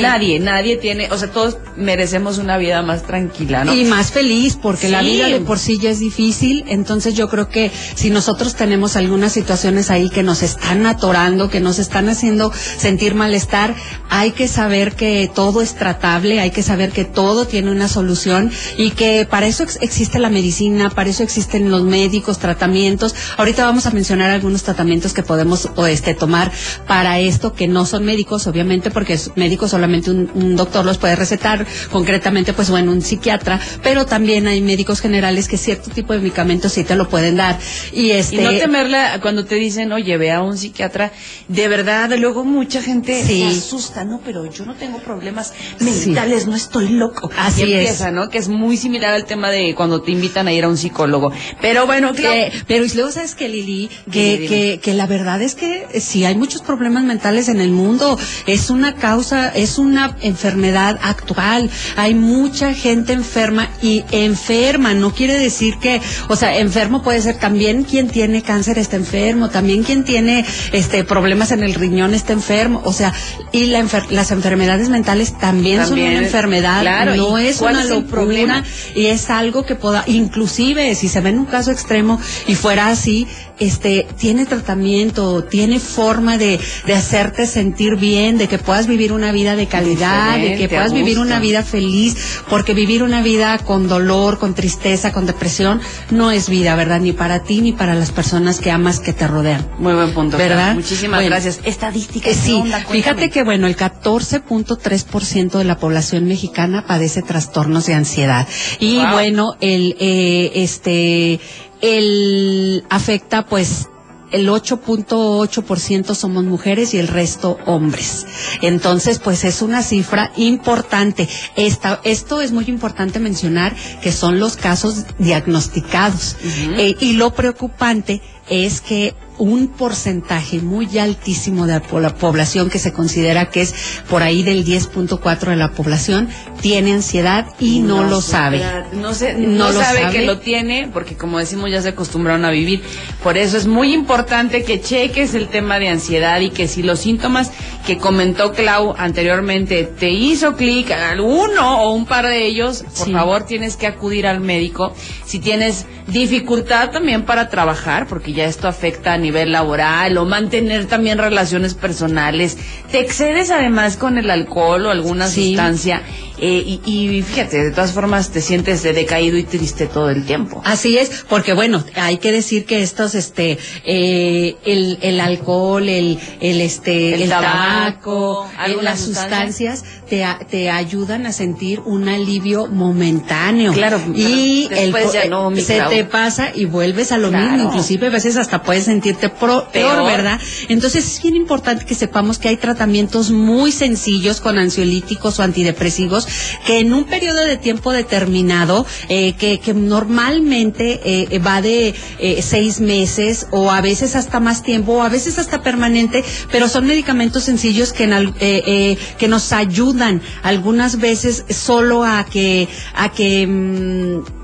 Nadie, 0.02 0.40
nadie 0.40 0.78
tiene, 0.78 1.12
o 1.12 1.18
sea, 1.18 1.30
todos 1.30 1.58
merecemos 1.76 2.40
una 2.40 2.58
vida 2.58 2.82
más 2.82 3.04
tranquila, 3.04 3.66
¿no? 3.66 3.76
Y 3.76 3.84
más 3.84 4.12
feliz, 4.12 4.58
porque 4.60 4.90
la 4.90 5.04
vida 5.04 5.28
de 5.28 5.42
por 5.42 5.60
sí 5.60 5.78
ya 5.78 5.92
es 5.92 6.00
difícil, 6.00 6.64
entonces 6.70 7.14
yo 7.14 7.30
creo 7.30 7.50
que 7.50 7.70
si 7.94 8.10
nosotros 8.10 8.56
tenemos 8.56 8.96
algunas 8.96 9.34
situaciones 9.34 9.92
ahí 9.92 10.10
que 10.10 10.24
nos 10.24 10.42
están 10.42 10.88
atorando, 10.88 11.52
que 11.52 11.60
nos 11.60 11.78
están 11.78 12.10
haciendo 12.10 12.52
sentir 12.52 13.14
malestar, 13.14 13.76
hay 14.10 14.32
que 14.32 14.48
saber 14.48 14.96
que 14.96 15.30
todo 15.32 15.62
es 15.62 15.76
tratable, 15.76 16.40
hay 16.40 16.50
que 16.50 16.64
saber 16.64 16.92
que 16.92 17.06
todo 17.06 17.46
tiene 17.46 17.70
una 17.70 17.88
solución 17.88 18.52
y 18.76 18.90
que 18.92 19.28
para 19.30 19.46
eso 19.46 19.64
existe 19.82 20.18
la 20.18 20.32
medicina, 20.32 20.90
para 20.90 21.12
eso 21.12 21.22
existen 21.22 21.70
los 21.70 21.75
médicos, 21.84 22.40
tratamientos. 22.40 23.16
Ahorita 23.38 23.66
vamos 23.66 23.86
a 23.86 23.92
mencionar 23.92 24.30
algunos 24.32 24.64
tratamientos 24.64 25.14
que 25.14 25.24
podemos 25.24 25.70
este, 25.90 26.14
tomar 26.14 26.52
para 26.88 27.20
esto, 27.20 27.54
que 27.54 27.68
no 27.68 27.86
son 27.86 28.06
médicos, 28.06 28.48
obviamente, 28.48 28.92
porque 28.92 29.14
es 29.14 29.32
médico 29.36 29.68
solamente 29.68 30.12
un, 30.12 30.56
doctor 30.56 30.86
los 30.86 30.98
puede 30.98 31.16
recetar, 31.16 31.66
concretamente, 31.92 32.54
pues 32.54 32.70
bueno, 32.70 32.92
un 32.92 33.02
psiquiatra, 33.02 33.60
pero 33.84 34.06
también 34.06 34.48
hay 34.48 34.62
médicos 34.62 35.02
generales 35.02 35.48
que 35.48 35.58
cierto 35.58 35.92
tipo 35.92 36.14
de 36.14 36.20
medicamentos 36.20 36.74
sí 36.74 36.84
te 36.84 36.96
lo 36.96 37.10
pueden 37.10 37.38
dar. 37.38 37.60
Y, 37.92 38.12
este, 38.12 38.38
y 38.38 38.40
no 38.40 38.52
temerla 38.52 39.20
cuando 39.22 39.46
te 39.46 39.56
dicen, 39.56 39.92
oye, 39.92 40.18
ve 40.18 40.32
a 40.32 40.42
un 40.42 40.58
psiquiatra, 40.58 41.12
de 41.48 41.68
verdad, 41.68 42.12
luego 42.18 42.44
mucha 42.44 42.82
gente 42.82 43.24
se 43.24 43.46
asusta, 43.46 44.04
¿no? 44.04 44.22
Pero 44.24 44.46
yo 44.50 44.66
no 44.66 44.76
tengo 44.76 45.00
problemas 45.00 45.54
mentales, 45.80 46.48
no 46.48 46.56
estoy 46.56 46.90
loco. 46.90 47.30
Así 47.38 47.64
empieza, 47.64 48.12
¿no? 48.12 48.30
Que 48.30 48.38
es 48.38 48.48
muy 48.48 48.78
similar 48.78 49.14
al 49.14 49.26
tema 49.26 49.50
de 49.50 49.76
cuando 49.76 50.02
te 50.02 50.12
invitan 50.12 50.48
a 50.48 50.54
ir 50.54 50.64
a 50.64 50.70
un 50.70 50.78
psicólogo. 50.78 51.32
Pero 51.62 51.86
bueno, 51.86 52.14
que, 52.14 52.52
pero 52.68 52.86
y 52.86 52.90
luego 52.90 53.12
sabes 53.12 53.36
que 53.36 53.48
Lili, 53.48 53.90
que, 54.12 54.46
que, 54.48 54.80
que 54.82 54.94
la 54.94 55.08
verdad 55.08 55.42
es 55.42 55.56
que 55.56 55.88
si 56.00 56.26
hay 56.26 56.36
muchos 56.36 56.62
problemas 56.62 57.04
mentales 57.04 57.50
en 57.50 57.62
el 57.62 57.72
mundo, 57.72 58.20
es 58.46 58.70
una 58.70 58.96
causa, 58.96 59.50
es 59.50 59.78
una 59.78 60.16
enfermedad 60.22 61.00
actual. 61.02 61.70
Hay 61.96 62.14
mucha 62.14 62.74
gente 62.74 63.14
enferma 63.14 63.70
y 63.82 64.04
enferma, 64.12 64.94
no 64.94 65.14
quiere 65.14 65.34
decir 65.34 65.76
que, 65.80 66.02
o 66.28 66.36
sea, 66.36 66.58
enfermo 66.58 67.02
puede 67.02 67.22
ser 67.22 67.40
también 67.40 67.84
quien 67.84 68.10
tiene 68.10 68.42
cáncer 68.42 68.78
está 68.78 68.96
enfermo, 68.98 69.50
también 69.50 69.84
quien 69.84 70.04
tiene 70.04 70.46
este 70.72 71.04
problemas 71.04 71.52
en 71.52 71.64
el 71.64 71.74
riñón 71.74 72.14
está 72.14 72.34
enfermo, 72.34 72.82
o 72.86 72.94
sea, 72.94 73.14
y 73.52 73.68
la 73.68 73.86
las 74.10 74.32
enfermedades 74.32 74.90
mentales 74.90 75.38
también, 75.38 75.86
son 75.86 76.00
una 76.00 76.18
enfermedad, 76.18 77.16
no 77.16 77.38
es 77.38 77.62
una 77.62 77.84
locura 77.84 78.64
y 78.96 79.08
es 79.08 79.30
algo 79.30 79.66
que 79.66 79.76
pueda, 79.76 80.04
inclusive 80.08 80.96
si 80.96 81.08
se 81.08 81.22
ven 81.22 81.45
caso 81.46 81.72
extremo 81.72 82.20
y 82.48 82.56
fuera 82.56 82.88
así, 82.90 83.28
este, 83.60 84.08
tiene 84.18 84.46
tratamiento, 84.46 85.44
tiene 85.44 85.80
forma 85.80 86.38
de, 86.38 86.60
de 86.86 86.94
hacerte 86.94 87.46
sentir 87.48 87.96
bien, 87.96 88.38
de 88.38 88.48
que 88.48 88.58
puedas 88.58 88.88
vivir 88.88 89.12
una 89.14 89.32
vida 89.32 89.56
de 89.56 89.68
calidad, 89.68 90.38
de 90.38 90.56
que 90.58 90.68
puedas 90.70 90.94
vivir 90.94 91.20
una 91.20 91.40
vida 91.40 91.64
feliz, 91.64 92.16
porque 92.50 92.74
vivir 92.74 93.04
una 93.04 93.22
vida 93.22 93.58
con 93.60 93.88
dolor, 93.88 94.40
con 94.40 94.54
tristeza, 94.56 95.12
con 95.12 95.26
depresión, 95.26 95.82
no 96.12 96.32
es 96.32 96.50
vida, 96.50 96.76
¿verdad? 96.76 97.00
Ni 97.00 97.12
para 97.12 97.44
ti 97.44 97.62
ni 97.62 97.72
para 97.72 97.96
las 97.96 98.12
personas 98.12 98.60
que 98.60 98.72
amas 98.72 99.00
que 99.00 99.14
te 99.14 99.28
rodean. 99.28 99.68
Muy 99.80 99.94
buen 99.94 100.14
punto. 100.14 100.38
¿Verdad? 100.38 100.76
Muchísimas 100.76 101.20
Bueno. 101.20 101.30
gracias. 101.30 101.60
Estadísticas. 101.66 102.34
Eh, 102.34 102.36
¿qué 102.36 102.42
sí, 102.46 102.54
onda? 102.54 102.80
Fíjate 102.90 103.30
que 103.30 103.44
bueno, 103.44 103.68
el 103.68 103.76
14.3% 103.76 105.58
de 105.58 105.64
la 105.64 105.78
población 105.78 106.26
mexicana 106.28 106.86
padece 106.88 107.22
trastornos 107.22 107.86
de 107.86 107.94
ansiedad 107.94 108.48
y 108.80 108.98
Wow. 108.98 109.12
bueno, 109.12 109.56
el 109.62 109.96
eh, 110.00 110.52
este 110.56 111.40
el 111.86 112.84
afecta 112.90 113.46
pues 113.46 113.90
el 114.32 114.50
8.8% 114.50 116.16
somos 116.16 116.44
mujeres 116.44 116.94
y 116.94 116.98
el 116.98 117.08
resto 117.08 117.58
hombres. 117.66 118.26
Entonces, 118.62 119.20
pues 119.20 119.44
es 119.44 119.62
una 119.62 119.84
cifra 119.84 120.32
importante. 120.36 121.30
Esta, 121.56 122.02
esto 122.04 122.42
es 122.42 122.52
muy 122.52 122.66
importante 122.66 123.20
mencionar 123.20 123.76
que 124.02 124.12
son 124.12 124.40
los 124.40 124.58
casos 124.58 125.06
diagnosticados. 125.20 126.36
Eh, 126.78 126.96
y 127.00 127.14
lo 127.14 127.34
preocupante 127.36 128.22
es 128.50 128.82
que 128.82 129.14
un 129.38 129.68
porcentaje 129.68 130.60
muy 130.60 130.98
altísimo 130.98 131.66
de 131.68 131.74
la 131.74 131.80
po- 131.82 132.00
la 132.00 132.16
población 132.16 132.70
que 132.70 132.80
se 132.80 132.94
considera 132.94 133.50
que 133.50 133.62
es 133.62 133.74
por 134.10 134.24
ahí 134.24 134.44
del 134.44 134.64
10.4 134.66 135.50
de 135.50 135.56
la 135.56 135.72
población 135.72 136.30
tiene 136.62 136.94
ansiedad 136.94 137.48
y 137.60 137.80
no, 137.80 138.04
lo 138.04 138.22
sabe. 138.22 138.64
No, 138.94 139.14
se, 139.14 139.34
no, 139.34 139.66
No 139.66 139.72
lo 139.72 139.80
sabe, 139.82 140.02
sabe. 140.02 140.12
que 140.20 140.26
lo 140.26 140.40
tiene, 140.40 140.90
porque 140.92 141.16
como 141.16 141.38
decimos, 141.40 141.70
ya 141.70 141.82
se 141.82 141.90
acostumbraron 141.90 142.46
a 142.46 142.52
vivir. 142.52 142.82
Por 143.24 143.38
eso 143.38 143.58
es 143.58 143.68
muy 143.68 143.94
importante 143.94 144.64
que 144.64 144.82
cheques 144.82 145.34
el 145.34 145.48
tema 145.50 145.80
de 145.80 145.90
ansiedad 145.90 146.40
y 146.40 146.50
que 146.50 146.68
si 146.68 146.82
los 146.84 147.00
síntomas 147.00 147.52
que 147.86 147.98
comentó 147.98 148.54
Clau 148.54 148.96
anteriormente 148.98 149.84
te 149.84 150.10
hizo 150.12 150.56
clic, 150.56 150.92
alguno 150.92 151.84
o 151.84 151.92
un 151.94 152.06
par 152.06 152.26
de 152.28 152.46
ellos, 152.48 152.84
por 152.98 153.08
Sí. 153.08 153.12
favor 153.14 153.44
tienes 153.46 153.76
que 153.76 153.86
acudir 153.88 154.26
al 154.28 154.40
médico. 154.40 154.94
Si 155.26 155.40
tienes 155.40 155.86
dificultad 156.08 156.92
también 156.92 157.24
para 157.26 157.50
trabajar, 157.50 158.08
porque 158.08 158.34
ya 158.34 158.46
esto 158.46 158.68
afecta 158.68 159.14
a 159.14 159.18
nivel 159.26 159.52
laboral 159.52 160.18
o 160.18 160.26
mantener 160.26 160.86
también 160.86 161.18
relaciones 161.18 161.74
personales, 161.74 162.58
te 162.92 163.00
excedes 163.00 163.50
además 163.52 163.98
con 163.98 164.18
el 164.18 164.30
alcohol 164.30 164.86
o 164.86 164.92
alguna 164.92 165.28
Sí. 165.28 165.48
sustancia 165.50 166.02
eh, 166.40 166.64
y, 166.66 166.82
y 166.86 167.22
fíjate, 167.22 167.64
de 167.64 167.72
todas 167.72 167.92
formas 167.92 168.30
te 168.32 168.42
sientes 168.42 168.84
de 168.84 168.94
decaído 168.94 169.38
y 169.38 169.44
triste 169.44 169.88
todo 169.88 170.10
el 170.10 170.26
tiempo. 170.26 170.62
Así 170.66 170.98
es, 170.98 171.24
porque 171.30 171.54
bueno, 171.54 171.84
hay 171.96 172.18
que 172.18 172.32
decir 172.32 172.66
que 172.66 172.82
estos, 172.82 173.16
este, 173.16 173.58
eh, 173.86 174.56
el, 174.66 174.98
el 175.02 175.20
alcohol, 175.20 175.88
el, 175.88 176.20
el 176.42 176.62
este, 176.62 177.14
El 177.16 177.24
el, 177.24 177.30
tabaco, 177.30 178.48
tabaco, 178.56 178.80
eh, 178.80 178.84
las 178.84 179.00
sustancias 179.02 179.84
te, 180.10 180.26
te 180.50 180.70
ayudan 180.70 181.26
a 181.26 181.32
sentir 181.32 181.80
un 181.82 182.08
alivio 182.10 182.68
momentáneo. 182.68 183.74
Claro, 183.74 184.02
y 184.14 184.64
el, 184.72 184.92
después 184.92 185.06
co- 185.06 185.14
ya 185.14 185.26
no, 185.26 185.50
mi 185.50 185.62
se 185.62 185.82
te 185.90 186.04
pasa 186.06 186.50
y 186.54 186.66
vuelves 186.66 187.12
a 187.12 187.18
lo 187.18 187.30
Claro. 187.30 187.52
mismo, 187.52 187.70
inclusive 187.70 188.08
a 188.08 188.10
veces 188.12 188.38
hasta 188.38 188.62
puedes 188.64 188.86
sentirte 188.86 189.30
pro- 189.30 189.68
peor, 189.72 189.96
Peor. 189.98 190.06
¿verdad? 190.06 190.40
Entonces 190.70 191.06
es 191.06 191.22
bien 191.22 191.36
importante 191.36 191.86
que 191.86 191.96
sepamos 191.96 192.38
que 192.40 192.50
hay 192.50 192.58
tratamientos 192.58 193.32
muy 193.32 193.72
sencillos 193.72 194.42
con 194.42 194.58
ansiolíticos 194.58 195.40
o 195.40 195.44
antidepresivos 195.44 196.25
que 196.66 196.80
en 196.80 196.94
un 196.94 197.06
periodo 197.06 197.42
de 197.46 197.58
tiempo 197.58 197.92
determinado, 197.92 198.86
eh, 199.10 199.34
que, 199.34 199.60
normalmente 199.74 201.02
eh, 201.04 201.40
va 201.40 201.62
de 201.62 201.94
eh, 202.20 202.42
seis 202.42 202.80
meses 202.80 203.48
o 203.52 203.72
a 203.72 203.82
veces 203.82 204.16
hasta 204.16 204.40
más 204.40 204.64
tiempo 204.64 204.94
o 204.94 205.02
a 205.04 205.10
veces 205.10 205.38
hasta 205.38 205.62
permanente, 205.62 206.24
pero 206.52 206.68
son 206.70 206.86
medicamentos 206.88 207.44
sencillos 207.44 207.94
que, 207.94 208.98
que 209.18 209.28
nos 209.28 209.52
ayudan 209.52 210.22
algunas 210.44 211.00
veces 211.00 211.46
solo 211.50 212.04
a 212.06 212.26
que, 212.26 212.68
a 212.94 213.12
que 213.12 213.46
mm, 213.48 214.35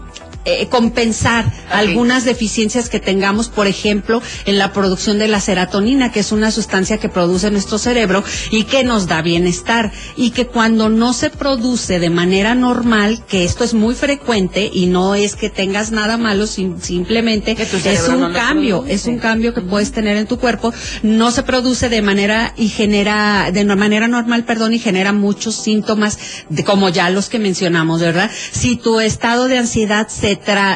eh, 0.46 0.68
compensar 0.70 1.46
algunas 1.70 2.26
deficiencias 2.26 2.90
que 2.90 3.00
tengamos, 3.00 3.50
por 3.50 3.68
ejemplo, 3.68 4.22
en 4.46 4.58
la 4.58 4.74
producción 4.74 5.20
de 5.20 5.28
la 5.28 5.40
serotonina, 5.40 6.12
que 6.12 6.22
es 6.22 6.32
una 6.32 6.52
sustancia 6.52 6.98
que 6.98 7.10
produce 7.10 7.52
nuestro 7.52 7.78
cerebro 7.78 8.24
y 8.52 8.64
que 8.64 8.84
nos 8.84 9.08
da 9.08 9.22
bienestar. 9.22 9.92
Y 10.16 10.32
que 10.32 10.48
cuando 10.48 10.90
no 10.90 11.14
se 11.14 11.30
produce 11.30 12.00
de 12.00 12.10
manera 12.10 12.56
normal, 12.56 13.24
que 13.28 13.44
esto 13.44 13.64
es 13.64 13.74
muy 13.74 13.96
frecuente 13.96 14.70
y 14.74 14.88
no 14.88 15.16
es 15.16 15.36
que 15.36 15.50
tengas 15.50 15.92
nada 15.92 16.18
malo, 16.18 16.48
sim- 16.48 16.80
simplemente 16.82 17.56
es 17.62 18.08
un 18.10 18.20
no 18.22 18.34
cambio, 18.34 18.86
es 18.88 19.06
un 19.06 19.20
cambio 19.20 19.54
que 19.54 19.62
puedes 19.62 19.92
tener 19.92 20.18
en 20.18 20.28
tu 20.28 20.38
cuerpo, 20.40 20.74
no 21.04 21.32
se 21.32 21.44
produce 21.44 21.90
de 21.90 22.02
manera 22.02 22.54
y 22.58 22.70
genera, 22.70 23.50
de 23.52 23.64
manera 23.66 24.08
normal, 24.08 24.44
perdón, 24.46 24.74
y 24.74 24.80
genera 24.80 25.14
muchos 25.14 25.56
síntomas, 25.56 26.18
de, 26.50 26.64
como 26.64 26.90
ya 26.90 27.10
los 27.10 27.30
que 27.30 27.40
mencionamos, 27.40 28.02
¿verdad? 28.02 28.30
Si 28.52 28.76
tu 28.76 29.00
estado 29.00 29.48
de 29.48 29.58
ansiedad 29.60 30.08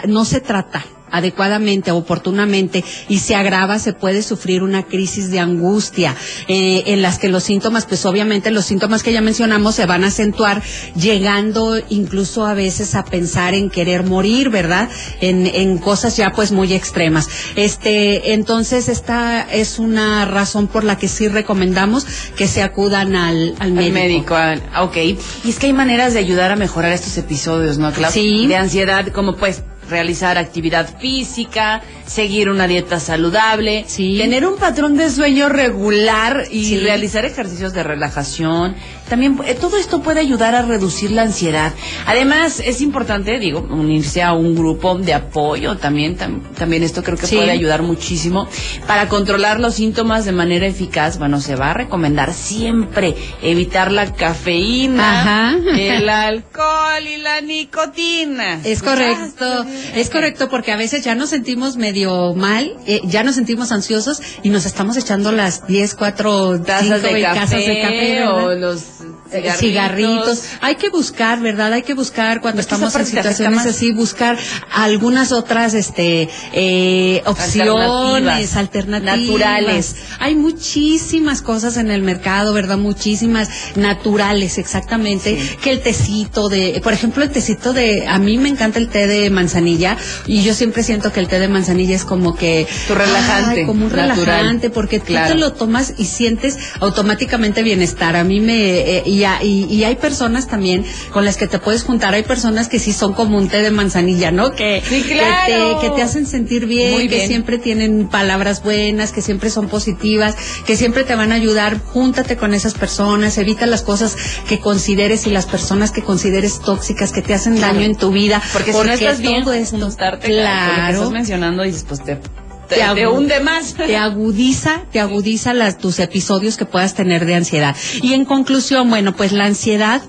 no 0.07 0.25
se 0.25 0.41
trata 0.41 0.83
adecuadamente, 1.17 1.91
oportunamente 1.91 2.83
y 3.09 3.19
se 3.19 3.35
agrava, 3.35 3.79
se 3.79 3.93
puede 3.93 4.21
sufrir 4.23 4.63
una 4.63 4.83
crisis 4.83 5.31
de 5.31 5.39
angustia 5.39 6.15
eh, 6.47 6.83
en 6.87 7.01
las 7.01 7.19
que 7.19 7.29
los 7.29 7.43
síntomas, 7.43 7.85
pues 7.85 8.05
obviamente 8.05 8.51
los 8.51 8.65
síntomas 8.65 9.03
que 9.03 9.11
ya 9.13 9.21
mencionamos 9.21 9.75
se 9.75 9.85
van 9.85 10.03
a 10.03 10.07
acentuar, 10.07 10.61
llegando 10.95 11.77
incluso 11.89 12.45
a 12.45 12.53
veces 12.53 12.95
a 12.95 13.05
pensar 13.05 13.53
en 13.53 13.69
querer 13.69 14.03
morir, 14.03 14.49
¿verdad? 14.49 14.89
En, 15.21 15.45
en 15.47 15.77
cosas 15.77 16.17
ya 16.17 16.31
pues 16.31 16.51
muy 16.51 16.73
extremas. 16.73 17.27
Este, 17.55 18.33
entonces 18.33 18.89
esta 18.89 19.41
es 19.51 19.79
una 19.79 20.25
razón 20.25 20.67
por 20.67 20.83
la 20.83 20.97
que 20.97 21.07
sí 21.07 21.27
recomendamos 21.27 22.05
que 22.35 22.47
se 22.47 22.61
acudan 22.63 23.15
al, 23.15 23.55
al 23.59 23.65
Al 23.69 23.73
médico. 23.73 23.93
médico, 23.93 24.35
al- 24.35 24.63
ah, 24.73 24.83
ok. 24.83 24.97
Y 24.97 25.49
es 25.49 25.59
que 25.59 25.67
hay 25.67 25.73
maneras 25.73 26.13
de 26.13 26.19
ayudar 26.19 26.51
a 26.51 26.55
mejorar 26.55 26.91
estos 26.93 27.17
episodios, 27.17 27.77
¿no, 27.77 27.91
Clau? 27.91 28.11
Sí. 28.11 28.47
De 28.47 28.55
ansiedad, 28.55 29.07
como 29.09 29.35
pues 29.35 29.61
realizar 29.89 30.37
actividad 30.37 30.87
física, 30.99 31.81
seguir 32.05 32.49
una 32.49 32.67
dieta 32.67 32.99
saludable, 32.99 33.85
Sí. 33.87 34.17
tener 34.17 34.45
un 34.45 34.57
patrón 34.57 34.97
de 34.97 35.09
sueño 35.09 35.49
regular 35.49 36.45
y 36.51 36.65
Sí. 36.65 36.77
realizar 36.79 37.25
ejercicios 37.25 37.73
de 37.73 37.83
relajación. 37.83 38.75
También 39.09 39.39
eh, 39.45 39.53
todo 39.55 39.77
esto 39.77 40.01
puede 40.01 40.19
ayudar 40.19 40.55
a 40.55 40.61
reducir 40.63 41.11
la 41.11 41.21
ansiedad. 41.23 41.73
Además, 42.07 42.59
es 42.63 42.81
importante, 42.81 43.37
digo, 43.39 43.59
unirse 43.69 44.23
a 44.23 44.33
un 44.33 44.55
grupo 44.55 44.97
de 44.97 45.13
apoyo 45.13 45.77
también. 45.77 46.17
tam- 46.17 46.41
también 46.57 46.83
esto 46.83 47.03
creo 47.03 47.17
que 47.17 47.27
Sí. 47.27 47.35
puede 47.35 47.51
ayudar 47.51 47.81
muchísimo 47.81 48.47
para 48.87 49.07
controlar 49.07 49.59
los 49.59 49.75
síntomas 49.75 50.25
de 50.25 50.31
manera 50.31 50.65
eficaz. 50.65 51.17
Bueno, 51.19 51.39
se 51.41 51.55
va 51.55 51.71
a 51.71 51.73
recomendar 51.73 52.33
siempre 52.33 53.15
evitar 53.41 53.91
la 53.91 54.13
cafeína, 54.13 55.21
Ajá. 55.21 55.55
el 55.77 56.09
alcohol 56.09 57.03
y 57.07 57.17
la 57.17 57.41
nicotina. 57.41 58.59
Es 58.63 58.81
correcto, 58.81 59.65
es 59.95 60.09
correcto 60.09 60.49
porque 60.49 60.71
a 60.71 60.77
veces 60.77 61.03
ya 61.03 61.15
nos 61.15 61.29
sentimos 61.29 61.77
medio 61.77 62.33
mal, 62.33 62.75
eh, 62.87 63.01
ya 63.03 63.23
nos 63.23 63.35
sentimos 63.35 63.71
ansiosos 63.71 64.21
y 64.43 64.49
nos 64.49 64.65
estamos 64.65 64.97
echando 64.97 65.31
las 65.31 65.67
10, 65.67 65.95
4, 65.95 66.61
Tazas 66.61 67.01
de 67.01 67.21
café, 67.21 67.57
de 67.57 67.81
café 67.81 68.23
o 68.27 68.53
los 68.55 68.83
cigarritos. 69.29 69.59
cigarritos. 69.59 70.41
Hay 70.61 70.75
que 70.75 70.89
buscar, 70.89 71.39
¿verdad? 71.39 71.73
Hay 71.73 71.81
que 71.83 71.93
buscar 71.93 72.41
cuando 72.41 72.61
estamos 72.61 72.95
en 72.95 73.05
situaciones 73.05 73.65
así, 73.65 73.91
buscar 73.91 74.37
algunas 74.71 75.31
otras 75.31 75.73
este 75.73 76.29
eh, 76.53 77.21
opciones, 77.25 78.55
Alternativas. 78.55 78.55
alternativas. 78.55 79.19
Naturales. 79.19 79.95
Hay 80.19 80.35
muchísimas 80.35 81.41
cosas 81.41 81.77
en 81.77 81.91
el 81.91 82.01
mercado, 82.01 82.53
¿verdad? 82.53 82.77
Muchísimas 82.77 83.49
naturales, 83.75 84.57
exactamente. 84.57 85.39
Sí. 85.39 85.55
Que 85.61 85.71
el 85.71 85.81
tecito 85.81 86.49
de, 86.49 86.79
por 86.83 86.93
ejemplo, 86.93 87.23
el 87.23 87.29
tecito 87.31 87.73
de, 87.73 88.07
a 88.07 88.19
mí 88.19 88.37
me 88.37 88.49
encanta 88.49 88.79
el 88.79 88.89
té 88.89 89.07
de 89.07 89.29
manzanilla 89.29 89.97
y 90.27 90.43
yo 90.43 90.53
siempre 90.53 90.83
siento 90.83 91.11
que 91.11 91.19
el 91.19 91.27
té 91.27 91.39
de 91.39 91.47
manzanilla 91.47 91.95
es 91.95 92.05
como 92.05 92.35
que 92.35 92.67
Tu 92.87 92.95
relajante, 92.95 93.61
ay, 93.61 93.65
como 93.65 93.85
un 93.85 93.91
natural. 93.95 94.15
relajante, 94.25 94.69
porque 94.69 94.99
tú 94.99 95.05
Claro. 95.07 95.33
te 95.33 95.39
lo 95.39 95.53
tomas 95.53 95.93
y 95.97 96.05
sientes 96.05 96.57
automáticamente 96.79 97.63
bienestar. 97.63 98.15
A 98.15 98.23
mí 98.23 98.39
me, 98.39 98.79
eh, 98.79 99.03
y, 99.15 99.23
a- 99.23 99.43
y- 99.43 99.65
y 99.65 99.83
hay 99.83 99.95
personas 99.95 100.47
también 100.47 100.85
con 101.11 101.25
las 101.25 101.37
que 101.37 101.47
te 101.47 101.59
puedes 101.59 101.83
juntar, 101.83 102.13
hay 102.13 102.23
personas 102.23 102.67
que 102.67 102.79
sí 102.79 102.91
son 102.93 103.13
como 103.13 103.37
un 103.37 103.47
té 103.47 103.61
de 103.61 103.71
manzanilla, 103.71 104.31
¿no? 104.31 104.51
Que, 104.51 104.81
Sí, 104.87 105.03
que 105.03 105.15
te, 105.15 105.77
que 105.81 105.89
te 105.95 106.01
hacen 106.01 106.25
sentir 106.25 106.65
bien, 106.65 106.93
Muy 106.93 107.07
que 107.07 107.15
bien. 107.15 107.27
siempre 107.27 107.57
tienen 107.57 108.07
palabras 108.07 108.63
buenas, 108.63 109.11
que 109.11 109.21
siempre 109.21 109.49
son 109.49 109.67
positivas, 109.67 110.35
que 110.65 110.75
siempre 110.75 111.03
te 111.03 111.15
van 111.15 111.31
a 111.31 111.35
ayudar. 111.35 111.79
Júntate 111.93 112.37
con 112.37 112.53
esas 112.53 112.73
personas, 112.73 113.37
evita 113.37 113.65
las 113.65 113.81
cosas 113.81 114.15
que 114.47 114.59
consideres 114.59 115.27
y 115.27 115.31
las 115.31 115.45
personas 115.45 115.91
que 115.91 116.01
consideres 116.03 116.59
tóxicas, 116.59 117.11
que 117.11 117.21
te 117.21 117.33
hacen 117.33 117.55
Claro. 117.57 117.73
daño 117.75 117.85
en 117.85 117.95
tu 117.95 118.11
vida. 118.11 118.41
Porque, 118.53 118.71
si 118.73 118.77
no 118.79 118.91
estás 118.91 119.19
bien, 119.19 119.47
esto, 119.47 119.77
juntarte 119.79 120.27
con 120.27 120.35
lo 120.35 120.41
que 120.41 120.41
claro, 120.41 120.97
estás 120.97 121.11
mencionando, 121.11 121.63
dices, 121.63 121.85
pues 121.87 122.03
te, 122.03 122.19
te, 122.67 122.75
Te 122.75 122.81
te 122.81 122.83
agu- 123.05 123.13
hunde 123.17 123.39
más. 123.39 123.73
te 123.75 123.97
agudiza, 123.97 124.81
te 124.91 124.99
agudiza 124.99 125.53
las, 125.53 125.77
tus 125.77 125.99
episodios 125.99 126.57
que 126.57 126.65
puedas 126.65 126.93
tener 126.93 127.25
de 127.25 127.35
ansiedad. 127.35 127.75
Y 128.01 128.13
en 128.13 128.25
conclusión, 128.25 128.89
bueno, 128.89 129.15
pues 129.15 129.31
la 129.31 129.45
ansiedad 129.45 130.01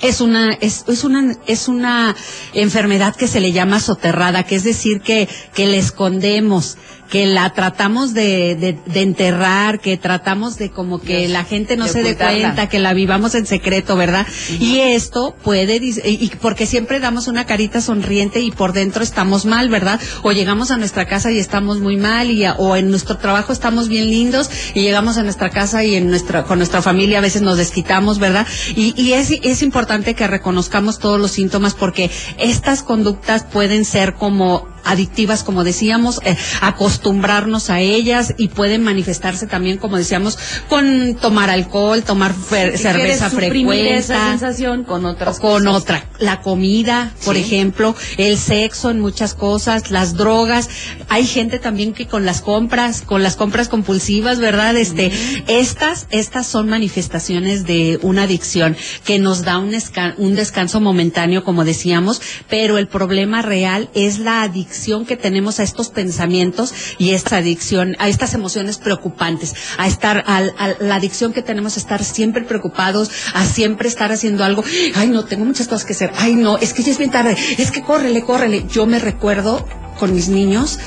es 0.00 0.20
una 0.20 0.52
es, 0.54 0.84
es 0.88 1.04
una 1.04 1.36
es 1.46 1.68
una 1.68 2.16
enfermedad 2.54 3.14
que 3.14 3.28
se 3.28 3.40
le 3.40 3.52
llama 3.52 3.78
soterrada, 3.78 4.42
que 4.42 4.56
es 4.56 4.64
decir 4.64 5.00
que 5.00 5.28
que 5.54 5.66
le 5.66 5.78
escondemos, 5.78 6.76
que 7.12 7.26
la 7.26 7.52
tratamos 7.52 8.14
de, 8.14 8.56
de, 8.56 8.78
de 8.90 9.02
enterrar, 9.02 9.80
que 9.80 9.98
tratamos 9.98 10.56
de 10.56 10.70
como 10.70 10.98
que 10.98 11.18
Dios, 11.18 11.30
la 11.30 11.44
gente 11.44 11.76
no 11.76 11.86
se 11.86 12.02
dé 12.02 12.14
cuenta, 12.44 12.68
que 12.70 12.78
la 12.78 12.94
vivamos 12.94 13.34
en 13.34 13.44
secreto, 13.44 13.96
¿verdad? 13.96 14.26
Y 14.58 14.78
esto 14.78 15.36
puede 15.44 15.76
y 15.76 16.30
porque 16.40 16.64
siempre 16.64 17.00
damos 17.00 17.28
una 17.28 17.44
carita 17.44 17.82
sonriente 17.82 18.40
y 18.40 18.50
por 18.50 18.72
dentro 18.72 19.02
estamos 19.02 19.44
mal, 19.44 19.68
¿verdad? 19.68 20.00
O 20.22 20.32
llegamos 20.32 20.70
a 20.70 20.78
nuestra 20.78 21.06
casa 21.06 21.30
y 21.30 21.38
estamos 21.38 21.80
muy 21.80 21.98
mal 21.98 22.30
y 22.30 22.46
a- 22.46 22.54
o 22.54 22.76
en 22.76 22.88
nuestro 22.88 23.18
trabajo 23.18 23.52
estamos 23.52 23.88
bien 23.90 24.06
lindos 24.06 24.48
y 24.72 24.80
llegamos 24.80 25.18
a 25.18 25.22
nuestra 25.22 25.50
casa 25.50 25.84
y 25.84 25.96
en 25.96 26.08
nuestra 26.08 26.44
con 26.44 26.56
nuestra 26.60 26.80
familia 26.80 27.18
a 27.18 27.20
veces 27.20 27.42
nos 27.42 27.58
desquitamos, 27.58 28.20
¿verdad? 28.20 28.46
Y, 28.74 28.94
y 28.96 29.12
es, 29.12 29.30
es 29.42 29.60
importante 29.60 30.14
que 30.14 30.26
reconozcamos 30.26 30.98
todos 30.98 31.20
los 31.20 31.32
síntomas 31.32 31.74
porque 31.74 32.10
estas 32.38 32.82
conductas 32.82 33.42
pueden 33.44 33.84
ser 33.84 34.14
como 34.14 34.71
adictivas, 34.84 35.44
como 35.44 35.64
decíamos, 35.64 36.20
eh, 36.24 36.36
acostumbrarnos 36.60 37.70
a 37.70 37.80
ellas 37.80 38.34
y 38.38 38.48
pueden 38.48 38.82
manifestarse 38.82 39.46
también, 39.46 39.78
como 39.78 39.96
decíamos, 39.96 40.38
con 40.68 41.14
tomar 41.20 41.50
alcohol, 41.50 42.02
tomar 42.02 42.32
fer- 42.32 42.76
Si 42.76 42.82
quieres 42.82 43.18
cerveza 43.18 43.30
suprimir 43.30 43.86
esa 43.86 44.14
frecuente 44.14 44.30
sensación 44.38 44.84
con 44.84 45.04
otras 45.06 45.38
con 45.38 45.64
cosas. 45.64 45.82
otra, 45.82 46.04
la 46.18 46.40
comida, 46.40 47.12
por 47.24 47.36
Sí. 47.36 47.42
ejemplo, 47.42 47.94
el 48.18 48.36
sexo 48.38 48.90
en 48.90 49.00
muchas 49.00 49.34
cosas, 49.34 49.90
las 49.90 50.14
drogas. 50.14 50.68
Hay 51.08 51.26
gente 51.26 51.58
también 51.58 51.92
que 51.92 52.06
con 52.08 52.24
las 52.24 52.40
compras, 52.40 53.02
con 53.02 53.22
las 53.22 53.36
compras 53.36 53.68
compulsivas, 53.68 54.38
¿verdad? 54.38 54.76
Este, 54.76 55.12
estas, 55.46 56.06
estas 56.10 56.46
son 56.46 56.68
manifestaciones 56.68 57.64
de 57.64 57.98
una 58.02 58.24
adicción 58.24 58.76
que 59.04 59.18
nos 59.18 59.42
da 59.42 59.58
un 59.58 60.34
descanso 60.34 60.80
momentáneo, 60.80 61.44
como 61.44 61.64
decíamos, 61.64 62.20
pero 62.48 62.78
el 62.78 62.88
problema 62.88 63.42
real 63.42 63.88
es 63.94 64.18
la 64.18 64.42
adicción 64.42 64.71
que 65.06 65.16
tenemos 65.16 65.60
a 65.60 65.62
estos 65.62 65.90
pensamientos 65.90 66.72
y 66.98 67.10
esta 67.10 67.36
adicción, 67.36 67.94
a 67.98 68.08
estas 68.08 68.34
emociones 68.34 68.78
preocupantes, 68.78 69.54
a 69.76 69.86
estar, 69.86 70.24
a 70.26 70.74
la 70.80 70.94
adicción 70.94 71.32
que 71.32 71.42
tenemos 71.42 71.76
a 71.76 71.80
estar 71.80 72.02
siempre 72.02 72.42
preocupados, 72.42 73.10
a 73.34 73.44
siempre 73.44 73.88
estar 73.88 74.12
haciendo 74.12 74.44
algo. 74.44 74.64
Ay, 74.94 75.08
no, 75.08 75.24
tengo 75.24 75.44
muchas 75.44 75.68
cosas 75.68 75.84
que 75.84 75.92
hacer. 75.92 76.10
Ay, 76.16 76.34
no, 76.34 76.58
es 76.58 76.72
que 76.72 76.82
ya 76.82 76.92
es 76.92 76.98
bien 76.98 77.10
tarde. 77.10 77.36
Es 77.58 77.70
que 77.70 77.82
córrele, 77.82 78.22
córrele. 78.22 78.64
Yo 78.68 78.86
me 78.86 78.98
recuerdo 78.98 79.66
con 79.98 80.14
mis 80.14 80.28
niños 80.28 80.78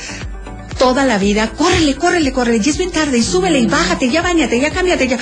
toda 0.77 1.05
la 1.05 1.17
vida, 1.17 1.51
córrele, 1.51 1.95
córrele, 1.95 2.33
córrele, 2.33 2.59
ya 2.59 2.71
es 2.71 2.77
bien 2.77 2.91
tarde, 2.91 3.17
y 3.17 3.23
súbele, 3.23 3.59
y 3.59 3.65
bájate, 3.67 4.09
ya 4.09 4.21
bañate, 4.21 4.59
ya 4.59 4.71
cámbiate, 4.71 5.07
ya. 5.07 5.17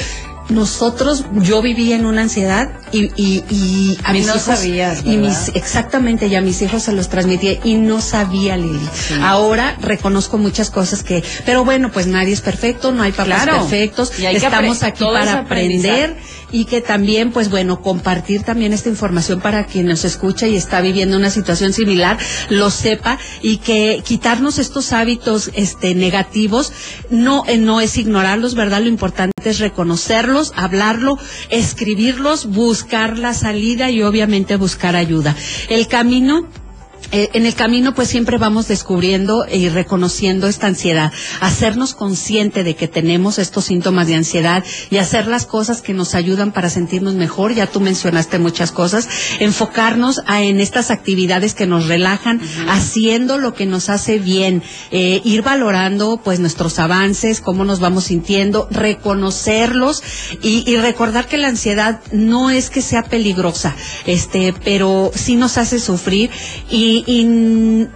Nosotros, 0.50 1.26
yo 1.42 1.62
vivía 1.62 1.96
en 1.96 2.06
una 2.06 2.24
ansiedad 2.24 2.70
y, 2.92 3.06
y, 3.16 3.44
y 3.50 3.98
a 4.04 4.12
Y 4.12 4.20
mis 4.20 4.28
no 4.28 4.34
hijos, 4.36 4.44
sabías, 4.44 5.02
y 5.06 5.18
mis, 5.18 5.50
exactamente, 5.56 6.28
y 6.28 6.36
a 6.36 6.42
mis 6.42 6.62
hijos 6.62 6.84
se 6.84 6.92
los 6.94 7.10
transmitía 7.10 7.60
y 7.64 7.76
no 7.76 8.02
sabía, 8.02 8.58
Lili. 8.58 8.80
Ahora 9.22 9.78
reconozco 9.82 10.38
muchas 10.38 10.70
cosas 10.70 11.04
que, 11.04 11.24
pero 11.46 11.64
bueno, 11.66 11.92
pues 11.92 12.08
nadie 12.08 12.34
es 12.34 12.42
perfecto, 12.42 12.92
no 12.92 13.04
hay 13.04 13.12
papás 13.12 13.44
Claro. 13.44 13.60
perfectos, 13.62 14.12
Y 14.20 14.26
estamos 14.26 14.84
aquí 14.84 15.04
para 15.06 15.40
aprender 15.40 16.16
y 16.52 16.66
que 16.66 16.82
también, 16.82 17.32
pues 17.32 17.50
bueno, 17.50 17.82
compartir 17.82 18.44
también 18.44 18.74
esta 18.74 18.90
información 18.90 19.42
para 19.42 19.66
quien 19.66 19.88
nos 19.88 20.06
escucha 20.06 20.48
y 20.48 20.56
está 20.56 20.82
viviendo 20.82 21.18
una 21.18 21.32
situación 21.32 21.74
similar, 21.74 22.18
lo 22.50 22.70
sepa 22.70 23.18
y 23.42 23.58
que 23.58 24.04
quitarnos 24.06 24.60
estos 24.60 24.94
hábitos 24.94 25.50
este 25.56 25.96
negativos 25.96 26.72
no 27.10 27.44
eh, 27.48 27.58
no 27.58 27.82
es 27.82 27.98
ignorarlos, 27.98 28.54
¿verdad? 28.54 28.82
Lo 28.82 28.88
importante 28.88 29.32
es 29.46 29.58
reconocerlos, 29.60 30.33
hablarlo, 30.56 31.18
escribirlos, 31.50 32.48
buscar 32.48 33.18
la 33.18 33.34
salida 33.34 33.92
y 33.92 34.02
obviamente 34.02 34.56
buscar 34.56 34.96
ayuda. 34.96 35.36
El 35.70 35.88
camino 35.88 36.48
eh, 37.12 37.30
en 37.34 37.46
el 37.46 37.54
camino 37.56 37.94
pues 37.94 38.08
siempre 38.08 38.38
vamos 38.38 38.68
descubriendo 38.68 39.46
y 39.52 39.70
reconociendo 39.70 40.48
esta 40.48 40.68
ansiedad, 40.68 41.12
hacernos 41.42 41.94
consciente 41.94 42.64
de 42.64 42.76
que 42.76 42.88
tenemos 42.88 43.38
estos 43.40 43.66
síntomas 43.66 44.08
de 44.08 44.16
ansiedad 44.16 44.64
y 44.90 44.98
hacer 44.98 45.28
las 45.28 45.46
cosas 45.46 45.82
que 45.82 45.94
nos 45.94 46.16
ayudan 46.16 46.52
para 46.52 46.70
sentirnos 46.70 47.14
mejor, 47.16 47.54
ya 47.54 47.68
tú 47.68 47.80
mencionaste 47.80 48.40
muchas 48.40 48.72
cosas, 48.72 49.08
enfocarnos 49.40 50.22
a- 50.26 50.42
en 50.42 50.60
estas 50.60 50.92
actividades 50.92 51.54
que 51.54 51.66
nos 51.68 51.88
relajan, 51.88 52.42
haciendo 52.68 53.38
lo 53.38 53.54
que 53.54 53.66
nos 53.66 53.90
hace 53.90 54.20
bien, 54.20 54.64
eh, 54.92 55.22
ir 55.24 55.42
valorando 55.42 56.20
pues 56.24 56.40
nuestros 56.40 56.80
avances, 56.80 57.42
cómo 57.42 57.64
nos 57.66 57.80
vamos 57.80 58.06
sintiendo, 58.06 58.68
reconocerlos 58.72 60.04
y, 60.42 60.70
y 60.70 60.78
recordar 60.78 61.28
que 61.28 61.38
la 61.38 61.48
ansiedad 61.50 62.02
no 62.12 62.50
es 62.50 62.70
que 62.70 62.82
sea 62.82 63.04
peligrosa, 63.04 63.76
este, 64.06 64.54
pero 64.64 65.12
sí 65.16 65.36
nos 65.36 65.58
hace 65.58 65.80
sufrir 65.80 66.30
y, 66.70 66.93
y 67.08 67.88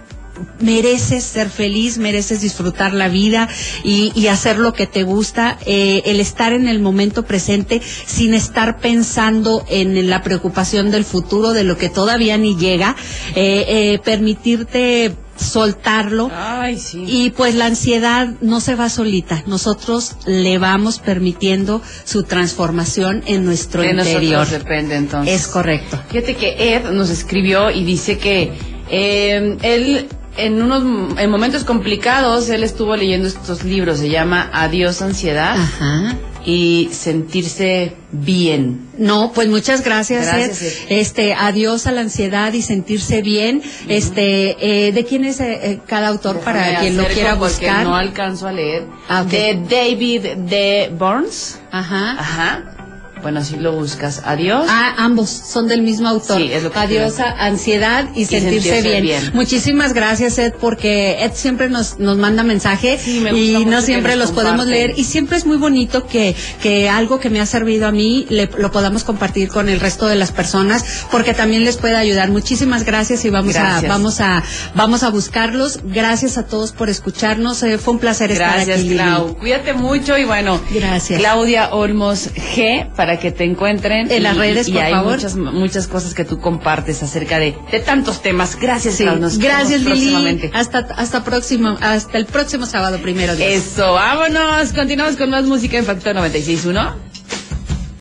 mereces 0.60 1.24
ser 1.24 1.50
feliz, 1.50 1.98
mereces 1.98 2.40
disfrutar 2.40 2.92
la 2.94 3.08
vida 3.08 3.48
y, 3.84 4.12
y 4.14 4.28
hacer 4.28 4.58
lo 4.58 4.72
que 4.72 4.86
te 4.86 5.02
gusta, 5.02 5.58
eh, 5.66 6.02
el 6.06 6.20
estar 6.20 6.52
en 6.52 6.68
el 6.68 6.80
momento 6.80 7.24
presente 7.24 7.80
sin 8.06 8.34
estar 8.34 8.78
pensando 8.78 9.64
en 9.68 10.08
la 10.08 10.22
preocupación 10.22 10.90
del 10.90 11.04
futuro, 11.04 11.50
de 11.50 11.64
lo 11.64 11.76
que 11.76 11.88
todavía 11.88 12.36
ni 12.38 12.56
llega, 12.56 12.96
eh, 13.34 13.64
eh, 13.68 14.00
permitirte 14.04 15.14
soltarlo. 15.36 16.30
Ay, 16.34 16.78
sí. 16.78 17.04
Y 17.06 17.30
pues 17.30 17.54
la 17.54 17.66
ansiedad 17.66 18.28
no 18.40 18.60
se 18.60 18.74
va 18.74 18.88
solita, 18.88 19.44
nosotros 19.46 20.16
le 20.26 20.58
vamos 20.58 20.98
permitiendo 20.98 21.80
su 22.04 22.24
transformación 22.24 23.22
en 23.26 23.44
nuestro 23.44 23.82
de 23.82 23.90
interior. 23.90 24.40
nosotros 24.40 24.64
depende 24.64 24.96
entonces. 24.96 25.34
Es 25.40 25.46
correcto. 25.46 26.00
Fíjate 26.10 26.34
que 26.34 26.74
Ed 26.74 26.90
nos 26.90 27.10
escribió 27.10 27.70
y 27.70 27.84
dice 27.84 28.18
que 28.18 28.77
eh, 28.90 29.56
él 29.62 30.08
en 30.38 30.62
unos 30.62 31.18
en 31.18 31.30
momentos 31.30 31.64
complicados 31.64 32.48
él 32.48 32.62
estuvo 32.62 32.96
leyendo 32.96 33.28
estos 33.28 33.64
libros, 33.64 33.98
se 33.98 34.08
llama 34.08 34.48
Adiós 34.52 35.02
ansiedad 35.02 35.56
Ajá. 35.58 36.16
y 36.44 36.88
sentirse 36.92 37.96
bien. 38.12 38.88
No, 38.96 39.32
pues 39.34 39.48
muchas 39.48 39.82
gracias, 39.84 40.26
Gracias, 40.26 40.62
Ed. 40.62 40.68
Ed. 40.88 40.98
Este, 41.00 41.34
adiós 41.34 41.86
a 41.86 41.92
la 41.92 42.02
ansiedad 42.02 42.52
y 42.52 42.62
sentirse 42.62 43.20
bien. 43.20 43.62
Este, 43.88 44.86
eh, 44.86 44.92
¿de 44.92 45.04
quién 45.04 45.24
es 45.24 45.40
eh, 45.40 45.80
cada 45.86 46.08
autor 46.08 46.40
para 46.40 46.80
quien 46.80 46.96
lo 46.96 47.04
quiera 47.06 47.34
buscar? 47.34 47.84
no 47.84 47.96
alcanzo 47.96 48.46
a 48.46 48.52
leer. 48.52 48.84
Ah. 49.08 49.24
De 49.24 49.60
David 49.68 50.36
D. 50.48 50.90
Burns. 50.96 51.58
Ajá. 51.70 52.12
Ajá. 52.12 52.77
Bueno, 53.22 53.44
si 53.44 53.56
lo 53.56 53.72
buscas. 53.72 54.22
Adiós. 54.24 54.66
Ah, 54.68 54.94
ambos 54.98 55.28
son 55.30 55.68
del 55.68 55.82
mismo 55.82 56.08
autor. 56.08 56.38
Sí, 56.38 56.50
es 56.52 56.62
lo 56.62 56.70
que 56.70 56.78
Adiós 56.78 57.18
a 57.20 57.30
ansiedad 57.46 58.08
y, 58.14 58.24
sentirse, 58.24 58.40
sentirse 58.70 58.82
bien. 58.82 59.02
bien. 59.02 59.30
Muchísimas 59.34 59.92
gracias, 59.92 60.38
Ed, 60.38 60.54
porque 60.60 61.22
Ed 61.24 61.32
siempre 61.34 61.68
nos, 61.68 61.98
nos 61.98 62.16
manda 62.18 62.42
mensaje 62.42 62.98
Sí, 63.02 63.20
me 63.20 63.30
gusta 63.32 63.36
y 63.60 63.64
no 63.64 63.82
siempre 63.82 64.16
los 64.16 64.30
podemos 64.32 64.66
leer. 64.66 64.94
Y 64.96 65.04
siempre 65.04 65.36
es 65.36 65.46
muy 65.46 65.56
bonito 65.56 66.06
que, 66.06 66.34
que 66.62 66.88
algo 66.88 67.18
que 67.20 67.30
me 67.30 67.40
ha 67.40 67.46
servido 67.46 67.86
a 67.86 67.92
mí 67.92 68.26
le- 68.30 68.50
lo 68.58 68.70
podamos 68.70 69.04
compartir 69.04 69.48
con 69.48 69.68
el 69.68 69.80
resto 69.80 70.06
de 70.06 70.16
las 70.16 70.32
personas, 70.32 70.84
porque 71.10 71.34
también 71.34 71.64
les 71.64 71.76
puede 71.76 71.96
ayudar. 71.96 72.30
Muchísimas 72.30 72.84
gracias 72.84 73.24
y 73.24 73.30
vamos 73.30 73.56
a, 73.56 73.62
Gracias. 73.62 73.88
vamos 73.90 74.20
a, 74.20 74.42
vamos 74.74 75.02
a 75.02 75.10
buscarlos. 75.10 75.80
Gracias 75.84 76.38
a 76.38 76.46
todos 76.46 76.72
por 76.72 76.88
escucharnos. 76.88 77.62
Eh, 77.62 77.78
fue 77.78 77.94
un 77.94 78.00
placer 78.00 78.30
estar 78.32 78.54
Gracias, 78.54 78.78
aquí. 78.78 78.88
Lili. 78.88 78.96
Clau. 78.96 79.36
Cuídate 79.38 79.72
mucho 79.72 80.16
y 80.18 80.24
bueno. 80.24 80.60
Gracias. 80.70 81.18
Claudia 81.20 81.70
Olmos 81.72 82.28
G, 82.34 82.92
para 82.94 83.07
que 83.16 83.32
te 83.32 83.44
encuentren. 83.44 84.10
En 84.10 84.22
las 84.22 84.36
redes, 84.36 84.68
y, 84.68 84.72
por 84.72 84.82
hay 84.82 84.92
favor. 84.92 85.12
muchas, 85.14 85.36
muchas 85.36 85.88
cosas 85.88 86.14
que 86.14 86.24
tú 86.24 86.38
compartes 86.40 87.02
acerca 87.02 87.38
de, 87.38 87.56
de 87.72 87.80
tantos 87.80 88.20
temas. 88.22 88.56
Gracias, 88.60 88.96
Sí. 88.96 89.04
Nos 89.04 89.38
gracias 89.38 89.82
Lili. 89.82 90.50
Hasta, 90.52 90.80
hasta 90.96 91.24
próximo, 91.24 91.76
hasta 91.80 92.18
el 92.18 92.26
próximo 92.26 92.66
sábado 92.66 92.98
primero. 92.98 93.34
Dios. 93.34 93.48
Eso, 93.50 93.92
vámonos. 93.94 94.72
Continuamos 94.72 95.16
con 95.16 95.30
más 95.30 95.44
música 95.44 95.78
en 95.78 95.84
Factor 95.84 96.14
96.1. 96.16 97.07